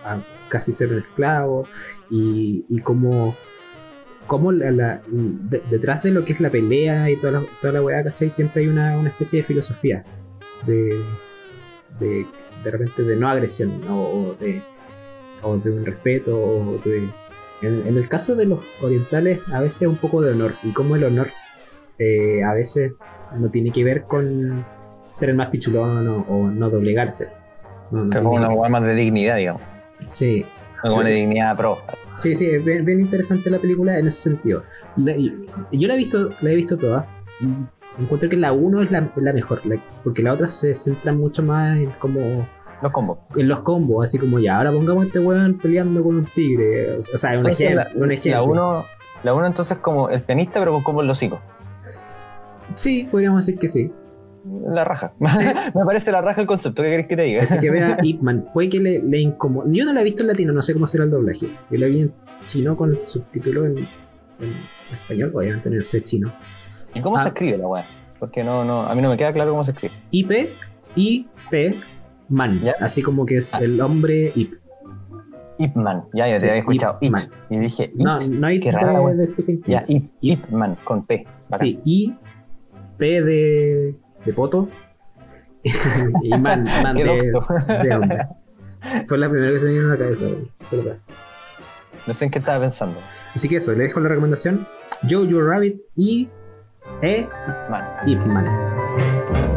[0.06, 0.20] a
[0.50, 1.68] casi ser un esclavo,
[2.10, 3.36] y, y como
[4.32, 7.74] como la, la- de- detrás de lo que es la pelea y toda la, toda
[7.74, 8.30] la weá, ¿cachai?
[8.30, 10.06] Siempre hay una, una especie de filosofía
[10.66, 11.02] de,
[12.00, 12.26] de,
[12.64, 14.02] de repente de no agresión ¿no?
[14.02, 14.62] o, de,
[15.42, 17.10] o de un respeto o de...
[17.62, 20.96] En, en el caso de los orientales a veces un poco de honor y como
[20.96, 21.28] el honor
[22.00, 22.94] eh, a veces
[23.38, 24.66] no tiene que ver con
[25.12, 27.28] ser el más pichulón o, o no doblegarse.
[27.92, 29.62] No, no Que como una hueá más de dignidad, digamos.
[30.08, 30.46] Sí,
[30.82, 31.78] Como una dignidad pro.
[32.12, 34.64] Sí, sí, es bien, bien interesante la película en ese sentido.
[34.98, 37.08] La- yo la he visto, la he visto toda
[37.40, 37.48] y
[38.02, 41.44] encuentro que la 1 es la, la mejor, la- porque la otra se centra mucho
[41.44, 42.48] más en como
[42.82, 43.20] Los combos.
[43.36, 46.98] en los combos, así como ya, ahora pongamos a este weón peleando con un tigre,
[46.98, 48.46] o sea, un Entonces, ejemplo, la, un la ejemplo.
[48.46, 48.86] uno,
[49.24, 51.40] la uno entonces como el pianista, pero con combos los hocicos.
[52.74, 53.92] Sí, podríamos decir que sí.
[54.44, 55.14] La raja.
[55.20, 56.82] Me parece la raja el concepto.
[56.82, 57.44] ¿Qué querés que te diga?
[57.44, 59.70] Así que vea Ip Man, puede que le, le incomode.
[59.72, 61.48] Yo no la he visto en latino, no sé cómo será el doblaje.
[61.70, 62.14] Yo la vi en
[62.48, 64.54] chino con subtítulo en, en
[64.92, 66.32] español, obviamente no sé chino.
[66.96, 67.24] ¿Y cómo Ah.
[67.24, 67.84] se escribe la weá?
[68.20, 69.94] Porque no, no, a mí no me queda claro cómo se escribe.
[70.12, 70.50] IP,
[70.96, 71.76] IP,
[72.30, 72.60] Man.
[72.64, 72.74] ¿Ya?
[72.80, 73.60] Así como que es Ah.
[73.62, 74.54] el hombre Ip.
[75.60, 76.06] Ipman.
[76.14, 76.98] Ya, ya Sí, te había escuchado.
[77.02, 77.16] Ip.
[77.52, 78.02] Y dije, Ip.
[78.02, 79.18] No, no hay qué de, rara, weón.
[79.18, 79.72] de Stephen King.
[79.72, 81.28] Ya, Ip, Ipman, con P.
[81.50, 81.60] Bacán.
[81.60, 82.16] Sí, I,
[82.98, 84.70] P de, de poto.
[86.24, 87.04] y Man, man de,
[87.84, 88.28] de hombre.
[89.08, 90.26] Fue la primera que se me vino a la cabeza.
[90.72, 90.98] verdad.
[92.08, 93.00] No sé en qué estaba pensando.
[93.36, 94.66] Así que eso, le dejo la recomendación.
[95.08, 96.30] Your Rabbit y
[97.02, 97.28] E.
[97.70, 97.86] Man.
[98.08, 99.51] Ip Man.